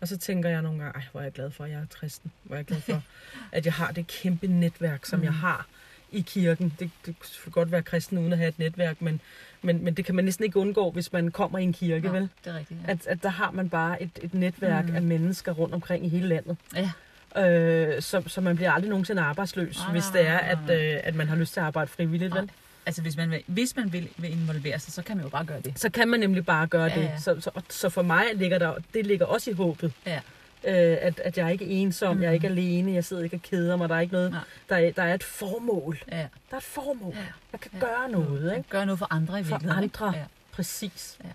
Og 0.02 0.08
så 0.08 0.18
tænker 0.18 0.50
jeg 0.50 0.62
nogle 0.62 0.84
gange, 0.84 0.96
ej, 1.00 1.04
hvor 1.12 1.20
er 1.22 1.26
jeg 1.26 1.34
glad 1.34 1.52
for, 1.52 1.64
at 1.64 1.70
jeg 1.72 1.80
er 1.80 1.86
kristen. 1.94 2.32
Hvor 2.44 2.56
er 2.56 2.60
jeg 2.60 2.66
glad 2.66 2.82
for, 2.82 3.02
at 3.52 3.66
jeg 3.66 3.74
har 3.74 3.92
det 3.92 4.08
kæmpe 4.08 4.48
netværk, 4.48 5.06
som 5.06 5.20
Mm. 5.20 5.26
jeg 5.26 5.34
har 5.34 5.66
i 6.12 6.22
kirken. 6.22 6.74
Det, 6.80 6.90
det 7.06 7.16
kunne 7.44 7.52
godt 7.52 7.72
være 7.72 7.82
kristen 7.84 8.18
uden 8.18 8.32
at 8.32 8.38
have 8.38 8.50
et 8.50 8.60
netværk, 8.60 9.02
men, 9.02 9.22
men, 9.62 9.84
men 9.84 9.94
det 9.94 10.06
kan 10.06 10.16
man 10.16 10.26
næsten 10.26 10.46
ikke 10.46 10.60
undgå, 10.60 10.92
hvis 10.92 11.14
man 11.14 11.32
kommer 11.32 11.60
i 11.60 11.64
en 11.64 11.74
kirke, 11.74 12.08
Nå, 12.08 12.14
vel? 12.14 12.30
det 12.46 12.52
er 12.54 12.58
rigtigt, 12.58 12.80
ja. 12.88 12.92
At, 12.92 13.08
at 13.08 13.24
der 13.24 13.30
har 13.30 13.52
man 13.52 13.70
bare 13.70 14.02
et, 14.02 14.20
et 14.22 14.34
netværk 14.34 14.86
Mm. 14.90 14.96
af 14.96 15.02
mennesker 15.02 15.52
rundt 15.52 15.74
omkring 15.74 16.06
i 16.06 16.10
hele 16.10 16.28
landet. 16.28 16.58
ja. 16.76 16.92
Øh, 17.38 18.02
så, 18.02 18.24
så 18.28 18.42
man 18.42 18.56
bliver 18.56 18.72
aldrig 18.72 18.90
nogensinde 18.90 19.22
arbejdsløs, 19.22 19.78
Nej, 19.78 19.92
hvis 19.92 20.04
nej, 20.14 20.22
det 20.22 20.28
er, 20.30 20.34
nej, 20.34 20.42
nej, 20.42 20.52
at, 20.52 20.58
nej. 20.68 20.94
øh, 20.96 21.00
at 21.04 21.16
man 21.16 21.28
har 21.28 21.36
lyst 21.36 21.54
til 21.54 21.60
at 21.60 21.66
arbejde 21.66 21.88
frivilligt, 21.92 22.36
vel? 22.36 22.52
Altså, 22.88 23.02
hvis 23.02 23.18
man, 23.18 23.32
vil, 23.32 23.44
hvis 23.48 23.76
man 23.76 23.94
vil, 23.94 24.10
vil 24.18 24.32
involvere 24.32 24.80
sig, 24.80 24.94
så 24.94 25.02
kan 25.02 25.18
man 25.18 25.24
jo 25.26 25.30
bare 25.30 25.46
gøre 25.46 25.62
det. 25.62 25.80
Så 25.80 25.90
kan 25.90 26.08
man 26.08 26.20
nemlig 26.20 26.46
bare 26.46 26.68
gøre 26.68 26.84
Ja, 26.84 26.96
det. 26.96 27.04
ja. 27.04 27.18
Så, 27.20 27.42
så, 27.42 27.52
så 27.70 27.90
for 27.90 28.02
mig 28.02 28.24
ligger 28.36 28.58
der, 28.58 28.74
det 28.94 29.06
ligger 29.08 29.26
også 29.26 29.52
i 29.52 29.54
håbet. 29.54 29.94
Ja. 30.06 30.20
Øh, 30.64 30.98
at, 31.02 31.20
at 31.20 31.38
jeg 31.38 31.52
ikke 31.52 31.66
er 31.66 31.70
ensom, 31.82 32.16
mm. 32.16 32.22
jeg 32.24 32.30
er 32.30 32.34
ikke 32.34 32.48
alene, 32.48 32.92
jeg 32.94 33.06
sidder 33.06 33.24
ikke 33.24 33.36
og 33.36 33.42
keder 33.42 33.76
mig, 33.76 33.90
der 33.90 33.96
er 33.96 34.00
ikke 34.00 34.14
noget, 34.14 34.32
Nej. 34.32 34.42
der 34.70 34.76
er, 34.76 34.92
der 34.92 35.04
er 35.04 35.14
et 35.14 35.24
formål. 35.24 36.00
Ja. 36.12 36.18
Der 36.18 36.28
er 36.52 36.58
et 36.58 36.64
formål. 36.64 37.14
Ja. 37.16 37.20
Jeg 37.52 37.60
kan 37.60 37.72
Ja. 37.74 37.80
gøre 37.80 38.10
noget, 38.12 38.58
ikke? 38.58 38.70
Gøre 38.70 38.86
noget 38.86 39.00
for 39.00 39.14
andre 39.14 39.40
i 39.40 39.44
For 39.44 39.50
virkeligheden. 39.50 39.84
ikke? 39.84 39.98
andre. 40.04 40.18
Ja. 40.18 40.24
Præcis. 40.52 41.18
Ja. 41.24 41.30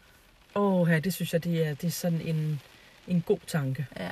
Åh, 0.61 0.89
ja, 0.91 0.99
det 0.99 1.15
synes 1.15 1.33
jeg, 1.33 1.45
det 1.45 1.67
er, 1.67 1.75
det 1.75 1.85
er 1.87 1.91
sådan 1.91 2.21
en, 2.21 2.61
en 3.09 3.21
god 3.27 3.39
tanke. 3.47 3.87
Ja. 3.99 4.11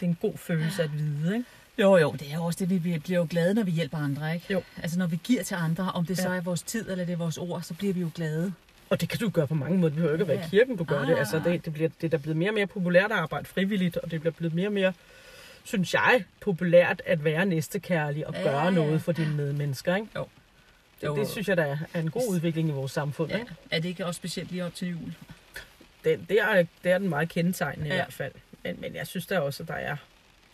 Det 0.00 0.06
er 0.06 0.10
en 0.10 0.18
god 0.20 0.38
følelse 0.38 0.82
at 0.82 0.90
vide, 0.98 1.36
ikke? 1.36 1.48
Jo, 1.78 1.96
jo, 1.96 2.12
det 2.12 2.30
er 2.30 2.34
jo 2.34 2.44
også 2.44 2.64
det, 2.66 2.84
vi- 2.84 2.98
bliver 2.98 3.18
jo 3.18 3.26
glade, 3.30 3.54
når 3.54 3.62
vi 3.62 3.70
hjælper 3.70 3.98
andre, 3.98 4.34
ikke? 4.34 4.52
Jo. 4.52 4.62
Altså, 4.82 4.98
når 4.98 5.06
vi 5.06 5.18
giver 5.24 5.42
til 5.42 5.54
andre, 5.54 5.90
om 5.94 6.06
det 6.06 6.18
så 6.18 6.28
er 6.28 6.40
vores 6.40 6.62
tid 6.62 6.90
eller 6.90 7.04
det 7.04 7.12
er 7.12 7.16
vores 7.16 7.38
ord, 7.38 7.62
så 7.62 7.74
bliver 7.74 7.94
vi 7.94 8.00
jo 8.00 8.10
glade. 8.14 8.52
Og 8.90 9.00
det 9.00 9.08
kan 9.08 9.18
du 9.18 9.28
gøre 9.28 9.46
på 9.46 9.54
mange 9.54 9.78
måder. 9.78 9.88
Det 9.88 9.94
behøver 9.96 10.12
ikke 10.12 10.22
at 10.22 10.28
være 10.28 10.46
i 10.46 10.48
kirken, 10.50 10.76
du 10.76 10.84
gør 10.84 11.04
det. 11.04 11.12
Ah. 11.12 11.18
Altså, 11.18 11.40
det, 11.44 11.64
det, 11.64 11.72
bliver, 11.72 11.88
det 12.00 12.06
er 12.06 12.08
da 12.10 12.16
blevet 12.16 12.36
mere 12.36 12.50
og 12.50 12.54
mere 12.54 12.66
populært 12.66 13.12
at 13.12 13.18
arbejde 13.18 13.44
frivilligt, 13.44 13.96
og 13.96 14.10
det 14.10 14.20
bliver 14.20 14.32
blevet 14.32 14.54
mere 14.54 14.66
og 14.68 14.72
mere, 14.72 14.92
synes 15.64 15.94
jeg, 15.94 16.24
populært 16.40 17.02
at 17.06 17.24
være 17.24 17.46
næstekærlig 17.46 18.26
og 18.26 18.34
Ja, 18.34 18.42
gøre 18.42 18.64
ja. 18.64 18.70
noget 18.70 19.02
for 19.02 19.12
dine 19.12 19.34
medmennesker, 19.36 19.96
ikke? 19.96 20.08
Jo. 20.16 20.26
Det, 21.00 21.06
Jo. 21.06 21.16
det 21.16 21.28
synes 21.28 21.48
jeg, 21.48 21.56
der 21.56 21.76
er 21.94 22.00
en 22.00 22.10
god 22.10 22.22
udvikling 22.30 22.68
i 22.68 22.72
vores 22.72 22.92
samfund, 22.92 23.30
Ja. 23.30 23.38
ikke? 23.38 23.52
Er 23.70 23.80
det 23.80 23.88
ikke 23.88 24.06
også 24.06 24.18
specielt 24.18 24.50
lige 24.50 24.64
op 24.64 24.74
til 24.74 24.88
jul? 24.88 25.14
Det, 26.04 26.20
det, 26.28 26.38
er, 26.40 26.64
det 26.84 26.92
er 26.92 26.98
den 26.98 27.08
meget 27.08 27.28
kendetegnende 27.28 27.86
ja. 27.88 27.94
i 27.94 27.96
hvert 27.96 28.12
fald. 28.12 28.32
Men, 28.64 28.80
men 28.80 28.94
jeg 28.94 29.06
synes 29.06 29.26
der 29.26 29.38
også, 29.38 29.62
at 29.62 29.68
der 29.68 29.74
er 29.74 29.96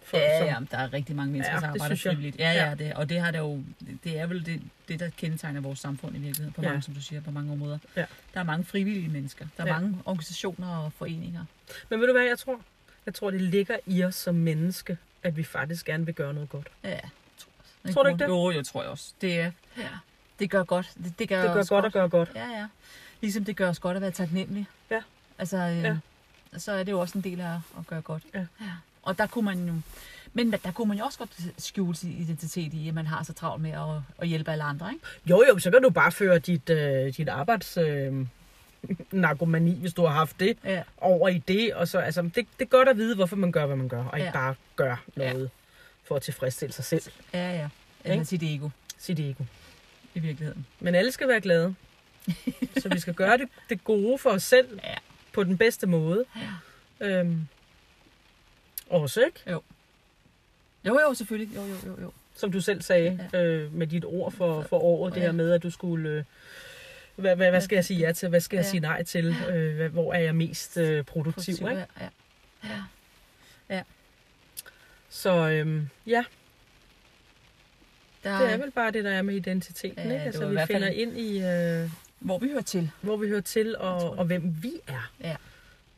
folk, 0.04 0.22
Ja, 0.22 0.38
som... 0.38 0.46
ja, 0.48 0.76
der 0.76 0.82
er 0.82 0.92
rigtig 0.92 1.16
mange 1.16 1.32
mennesker, 1.32 1.54
Ja, 1.54 1.60
der 1.60 1.66
arbejder 1.66 1.88
jeg. 1.88 1.98
frivilligt. 1.98 2.38
Ja, 2.38 2.52
ja, 2.52 2.68
Ja. 2.68 2.74
det, 2.74 2.94
og 2.94 3.08
det 3.08 3.20
har 3.20 3.30
der 3.30 3.38
jo, 3.38 3.62
det 4.04 4.18
er 4.18 4.26
vel 4.26 4.46
det, 4.46 4.62
det, 4.88 5.00
der 5.00 5.10
kendetegner 5.16 5.60
vores 5.60 5.78
samfund 5.78 6.16
i 6.16 6.18
virkeligheden, 6.18 6.52
på 6.52 6.62
Ja. 6.62 6.68
mange, 6.68 6.82
som 6.82 6.94
du 6.94 7.00
siger, 7.02 7.20
på 7.20 7.30
mange 7.30 7.52
områder. 7.52 7.78
Ja. 7.96 8.04
Der 8.34 8.40
er 8.40 8.44
mange 8.44 8.64
frivillige 8.64 9.08
mennesker, 9.08 9.46
der 9.56 9.62
er 9.62 9.66
Ja. 9.66 9.72
mange 9.80 9.98
organisationer 10.04 10.76
og 10.76 10.92
foreninger. 10.92 11.44
Men 11.90 12.00
ved 12.00 12.06
du 12.06 12.12
hvad 12.12 12.22
jeg 12.24 12.38
tror? 12.38 12.60
Jeg 13.06 13.14
tror, 13.14 13.30
det 13.30 13.40
ligger 13.40 13.76
i 13.86 14.04
os 14.04 14.14
som 14.14 14.34
menneske, 14.34 14.98
at 15.22 15.36
vi 15.36 15.42
faktisk 15.44 15.86
gerne 15.86 16.06
vil 16.06 16.14
gøre 16.14 16.34
noget 16.34 16.48
godt. 16.48 16.66
Ja, 16.84 16.88
jeg 16.90 17.00
tror, 17.38 17.50
også. 17.84 17.94
Tror 17.94 18.02
du 18.02 18.08
ikke 18.08 18.18
det? 18.24 18.28
Jo, 18.28 18.50
jeg 18.50 18.64
tror 18.66 18.82
jeg 18.82 18.90
også. 18.90 19.12
Det 19.20 19.40
er, 19.40 19.50
ja, 19.78 19.88
det 20.38 20.50
gør 20.50 20.64
godt. 20.64 20.92
Det, 21.04 21.18
det 21.18 21.28
gør, 21.28 21.42
Det 21.42 21.52
gør 21.52 21.60
os 21.60 21.68
godt 21.68 21.84
at 21.84 21.92
gøre 21.92 22.08
godt. 22.08 22.30
Ja, 22.34 22.46
ja. 22.46 22.66
Ligesom 23.20 23.44
det 23.44 23.56
gør 23.56 23.68
os 23.68 23.78
godt 23.78 23.96
at 23.96 24.00
være 24.02 24.10
taknemmelig. 24.10 24.66
Ja. 24.90 25.00
Altså, 25.38 25.56
øh, 25.56 25.82
Ja. 25.82 25.96
så 26.58 26.72
er 26.72 26.82
det 26.82 26.92
jo 26.92 27.00
også 27.00 27.18
en 27.18 27.24
del 27.24 27.40
af 27.40 27.54
at 27.78 27.86
gøre 27.86 28.00
godt. 28.00 28.22
Ja. 28.34 28.38
ja. 28.60 28.66
Og 29.04 29.18
der 29.18 29.26
kunne 29.26 29.44
man 29.44 29.66
jo... 29.68 29.74
Men 30.36 30.52
der 30.52 30.72
kunne 30.72 30.88
man 30.88 30.98
jo 30.98 31.04
også 31.04 31.18
godt 31.18 31.30
skjule 31.58 31.96
sin 31.96 32.12
identitet 32.20 32.74
i, 32.74 32.88
at 32.88 32.94
man 32.94 33.06
har 33.06 33.22
så 33.22 33.32
travlt 33.32 33.62
med 33.62 33.70
at, 33.70 34.02
at 34.18 34.28
hjælpe 34.28 34.50
alle 34.52 34.64
andre, 34.64 34.92
ikke? 34.92 35.06
Jo, 35.26 35.44
jo, 35.48 35.58
så 35.58 35.70
kan 35.70 35.82
du 35.82 35.90
bare 35.90 36.12
føre 36.12 36.38
dit, 36.38 36.70
øh, 36.70 37.16
dit 37.16 37.28
arbejds... 37.28 37.76
Øh, 37.76 38.26
narkomani, 39.12 39.80
hvis 39.80 39.92
du 39.92 40.02
har 40.02 40.12
haft 40.14 40.40
det, 40.40 40.58
Ja. 40.64 40.82
over 40.98 41.28
i 41.28 41.38
det. 41.38 41.74
Og 41.74 41.88
så, 41.88 41.98
altså, 41.98 42.22
det, 42.22 42.34
det 42.34 42.46
er 42.60 42.64
godt 42.64 42.88
at 42.88 42.96
vide, 42.96 43.14
hvorfor 43.14 43.36
man 43.36 43.52
gør, 43.52 43.66
hvad 43.66 43.76
man 43.76 43.88
gør, 43.88 44.04
og 44.04 44.18
ikke 44.18 44.26
Ja. 44.26 44.32
bare 44.32 44.54
gør 44.76 45.04
noget 45.16 45.50
for 46.04 46.16
at 46.16 46.22
tilfredsstille 46.22 46.72
sig 46.72 46.84
selv, 46.84 47.02
Ja, 47.34 47.52
ja. 47.52 47.68
Eller 48.04 48.14
Ikke? 48.14 48.24
sit 48.24 48.42
ego, 48.42 48.68
sit 48.98 49.20
ego. 49.20 49.44
i 50.14 50.18
virkeligheden. 50.20 50.66
Men 50.80 50.94
alle 50.94 51.12
skal 51.12 51.28
være 51.28 51.40
glade. 51.40 51.74
så 52.82 52.88
vi 52.88 52.98
skal 53.00 53.14
gøre 53.14 53.38
det, 53.38 53.48
det 53.68 53.84
gode 53.84 54.18
for 54.18 54.30
os 54.30 54.42
selv 54.42 54.78
Ja. 54.84 54.94
på 55.32 55.44
den 55.44 55.58
bedste 55.58 55.86
måde. 55.86 56.24
Ja. 57.00 57.06
Øhm, 57.06 57.48
også, 58.94 59.20
ikke? 59.24 59.40
Jo, 60.86 61.00
jo, 61.00 61.14
selvfølgelig. 61.14 61.56
Jo, 61.56 61.62
jo, 61.62 61.74
jo, 61.86 62.00
jo. 62.02 62.12
Som 62.36 62.52
du 62.52 62.60
selv 62.60 62.82
sagde 62.82 63.28
Ja. 63.32 63.42
øh, 63.44 63.72
med 63.74 63.86
dit 63.86 64.04
ord 64.04 64.32
for, 64.32 64.62
for 64.62 64.78
året, 64.78 65.14
det 65.14 65.20
Ja. 65.20 65.24
her 65.26 65.32
med, 65.32 65.52
at 65.52 65.62
du 65.62 65.70
skulle... 65.70 66.08
Øh, 66.10 66.24
hvad, 67.16 67.36
hvad, 67.36 67.50
hvad 67.50 67.60
skal 67.60 67.76
jeg 67.76 67.84
sige 67.84 68.00
ja 68.00 68.12
til? 68.12 68.28
Hvad 68.28 68.40
skal 68.40 68.56
jeg 68.56 68.64
Ja. 68.64 68.70
sige 68.70 68.80
nej 68.80 69.02
til? 69.02 69.34
Øh, 69.50 69.92
hvor 69.92 70.12
er 70.14 70.18
jeg 70.18 70.34
mest 70.34 70.76
øh, 70.76 71.04
produktiv? 71.04 71.34
Positiv, 71.34 71.68
Ikke? 71.70 71.86
Ja, 72.00 72.08
ja. 73.70 73.82
Så 75.08 75.48
øhm, 75.48 75.88
ja, 76.06 76.24
Der, 78.24 78.38
det 78.40 78.52
er 78.52 78.56
vel 78.56 78.70
bare 78.70 78.90
det, 78.90 79.04
der 79.04 79.10
er 79.10 79.22
med 79.22 79.34
identiteten. 79.34 79.98
Ja, 79.98 80.02
ikke? 80.04 80.14
det 80.14 80.20
Altså, 80.20 80.46
vi 80.48 80.56
fald 80.56 80.66
finder 80.66 80.88
ind 80.88 81.18
i, 81.18 81.42
øh, 81.42 81.90
Hvor 82.20 82.38
vi 82.38 82.48
hører 82.48 82.62
til. 82.62 82.90
hvor 83.00 83.16
vi 83.16 83.28
hører 83.28 83.40
til, 83.40 83.76
og, 83.78 84.00
jeg. 84.02 84.10
og 84.18 84.24
hvem 84.24 84.56
vi 84.62 84.72
er. 84.86 85.12
Ja. 85.20 85.36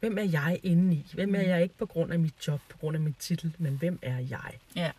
Hvem 0.09 0.19
er 0.19 0.23
jeg 0.23 0.61
inde 0.63 0.95
i? 0.97 1.07
Hvem 1.15 1.35
er 1.35 1.43
Mm. 1.43 1.49
jeg 1.49 1.63
ikke 1.63 1.75
på 1.79 1.87
grund 1.87 2.13
af 2.13 2.19
mit 2.19 2.35
job, 2.49 2.61
på 2.69 2.77
grund 2.79 2.97
af 2.97 3.01
min 3.03 3.17
titel, 3.19 3.53
men 3.59 3.77
hvem 3.77 3.99
er 4.03 4.19
jeg? 4.19 4.59
Ja. 4.77 4.91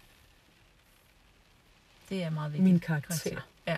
Det 2.10 2.24
er 2.24 2.30
meget 2.30 2.52
vigtigt. 2.54 2.63
Min 2.63 2.80
karakter, 2.80 3.41
Ja. 3.67 3.78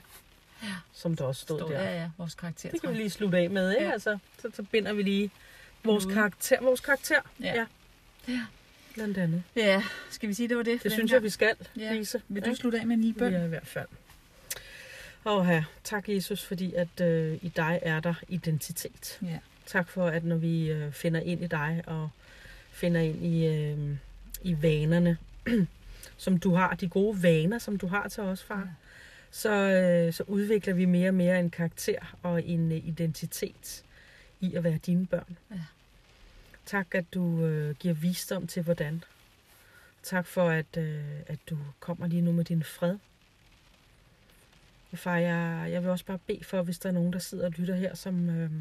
som 0.93 1.15
der 1.15 1.23
også 1.25 1.41
stod 1.41 1.59
Stod, 1.59 1.69
der. 1.71 1.81
ja, 1.81 2.01
ja, 2.01 2.09
vores 2.17 2.35
karakter. 2.35 2.71
Det 2.71 2.81
kan 2.81 2.89
vi 2.89 2.95
lige 2.95 3.09
slutte 3.09 3.37
af 3.37 3.49
med, 3.49 3.71
ikke? 3.71 3.85
Ja. 3.85 3.91
Altså, 3.91 4.17
så, 4.41 4.49
så 4.53 4.63
binder 4.63 4.93
vi 4.93 5.03
lige 5.03 5.31
vores 5.83 6.05
Ude. 6.05 6.13
karakter. 6.13 6.61
Vores 6.61 6.79
karakter, 6.79 7.19
Ja. 7.39 7.53
ja. 7.55 7.65
Ja. 8.27 8.45
Blandt 8.93 9.17
andet. 9.17 9.43
Ja, 9.55 9.83
skal 10.11 10.29
vi 10.29 10.33
sige, 10.33 10.49
det 10.49 10.57
var 10.57 10.63
det? 10.63 10.83
Det 10.83 10.91
synes 10.91 11.11
jeg, 11.11 11.23
vi 11.23 11.29
skal, 11.29 11.55
Ja. 11.77 11.93
Lise. 11.93 12.21
Vil 12.27 12.41
du 12.43 12.49
Ikke? 12.49 12.59
slutte 12.59 12.79
af 12.79 12.87
med 12.87 12.95
en 12.95 13.01
lille 13.01 13.19
bøn? 13.19 13.33
Ja, 13.33 13.43
i 13.45 13.47
hvert 13.47 13.67
fald. 13.67 13.87
Og 15.23 15.45
her, 15.47 15.63
tak 15.83 16.09
Jesus, 16.09 16.43
fordi 16.45 16.73
at 16.73 17.01
øh, 17.01 17.39
i 17.41 17.49
dig 17.55 17.79
er 17.81 17.99
der 17.99 18.13
identitet. 18.27 19.19
Ja. 19.21 19.39
Tak 19.69 19.89
for, 19.89 20.07
at 20.07 20.23
når 20.23 20.35
vi 20.35 20.71
øh, 20.71 20.91
finder 20.91 21.19
ind 21.19 21.43
i 21.43 21.47
dig 21.47 21.83
og 21.87 22.09
finder 22.71 23.01
ind 23.01 23.25
i, 23.25 23.47
øh, 23.47 23.97
i 24.41 24.61
vanerne, 24.61 25.17
som 26.17 26.37
du 26.37 26.55
har, 26.55 26.75
de 26.75 26.89
gode 26.89 27.23
vaner, 27.23 27.57
som 27.59 27.77
du 27.77 27.87
har 27.87 28.07
til 28.07 28.23
os, 28.23 28.43
far, 28.43 28.59
Ja. 28.59 28.67
så, 29.31 29.51
øh, 29.51 30.13
så 30.13 30.23
udvikler 30.27 30.73
vi 30.73 30.85
mere 30.85 31.09
og 31.09 31.13
mere 31.13 31.39
en 31.39 31.49
karakter 31.49 32.17
og 32.23 32.43
en 32.43 32.71
øh, 32.71 32.87
identitet 32.87 33.83
i 34.39 34.55
at 34.55 34.63
være 34.63 34.77
dine 34.85 35.05
børn. 35.07 35.37
Ja. 35.51 35.61
Tak, 36.65 36.95
at 36.95 37.05
du 37.13 37.45
øh, 37.45 37.75
giver 37.75 37.93
visdom 37.93 38.47
til, 38.47 38.63
hvordan. 38.63 39.03
Tak 40.03 40.25
for, 40.25 40.49
at, 40.49 40.77
øh, 40.77 41.03
at 41.27 41.39
du 41.49 41.57
kommer 41.79 42.07
lige 42.07 42.21
nu 42.21 42.31
med 42.31 42.43
din 42.45 42.63
fred. 42.63 42.97
Og 44.91 44.97
far, 44.97 45.17
jeg, 45.17 45.71
jeg 45.71 45.81
vil 45.81 45.89
også 45.91 46.05
bare 46.05 46.19
bede 46.27 46.43
for, 46.43 46.61
hvis 46.61 46.79
der 46.79 46.89
er 46.89 46.93
nogen, 46.93 47.13
der 47.13 47.19
sidder 47.19 47.45
og 47.45 47.51
lytter 47.51 47.75
her, 47.75 47.95
som, 47.95 48.29
øh, 48.29 48.51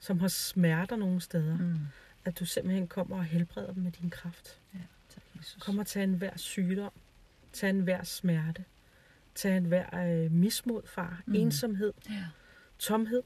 som 0.00 0.20
har 0.20 0.28
smerter 0.28 0.96
nogle 0.96 1.20
steder, 1.20 1.56
mm. 1.58 1.64
Mm. 1.64 1.78
at 2.24 2.38
du 2.38 2.44
simpelthen 2.44 2.88
kommer 2.88 3.16
og 3.16 3.24
helbreder 3.24 3.72
dem 3.72 3.82
med 3.82 3.92
din 3.92 4.10
kraft. 4.10 4.58
Tak, 5.14 5.22
Jesus. 5.38 5.62
Kom 5.62 5.78
og 5.78 5.86
tag 5.86 6.04
en 6.04 6.14
hver 6.14 6.36
sygdom. 6.36 6.92
Tag 7.52 7.70
en 7.70 7.80
hver 7.80 8.04
smerte. 8.04 8.64
Tag 9.34 9.56
en 9.56 9.64
hver 9.64 10.06
øh, 10.24 10.32
mismod, 10.32 10.82
far. 10.86 11.22
Mm. 11.26 11.32
Mm. 11.32 11.40
Ensomhed. 11.40 11.92
Ja. 12.10 12.24
Tomhed. 12.78 13.22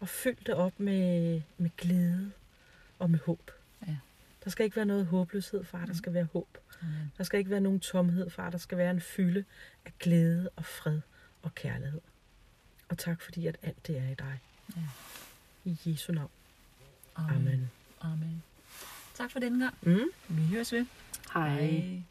Og 0.00 0.08
fyld 0.08 0.36
det 0.46 0.54
op 0.54 0.80
med, 0.80 1.42
med 1.58 1.70
glæde 1.76 2.30
og 2.98 3.10
med 3.10 3.18
håb. 3.26 3.50
Ja. 3.86 3.96
Der 4.44 4.50
skal 4.50 4.64
ikke 4.64 4.76
være 4.76 4.84
noget 4.84 5.06
håbløshed, 5.06 5.64
far. 5.64 5.78
Der 5.80 5.86
Mm. 5.86 5.94
skal 5.94 6.14
være 6.14 6.24
håb. 6.32 6.58
Amen. 6.82 7.12
Der 7.18 7.24
skal 7.24 7.38
ikke 7.38 7.50
være 7.50 7.60
nogen 7.60 7.80
tomhed, 7.80 8.30
far. 8.30 8.50
Der 8.50 8.58
skal 8.58 8.78
være 8.78 8.90
en 8.90 9.00
fylde 9.00 9.44
af 9.84 9.92
glæde 9.98 10.50
og 10.56 10.64
fred 10.64 11.00
og 11.42 11.54
kærlighed. 11.54 12.00
Og 12.88 12.98
tak 12.98 13.20
fordi, 13.20 13.46
at 13.46 13.56
alt 13.62 13.86
det 13.86 13.98
er 13.98 14.08
i 14.08 14.14
dig. 14.14 14.40
Ja. 14.76 14.82
I 15.64 15.76
Jesu 15.84 16.12
navn. 16.12 16.30
Amen. 17.14 17.36
Amen. 17.36 17.70
Amen. 18.00 18.42
Tak 19.14 19.30
for 19.30 19.38
denne 19.38 19.64
gang. 19.64 19.74
Mm. 19.82 20.08
Vi 20.28 20.46
høres 20.46 20.72
ved. 20.72 20.86
Hej. 21.34 21.60
Hej. 21.60 22.02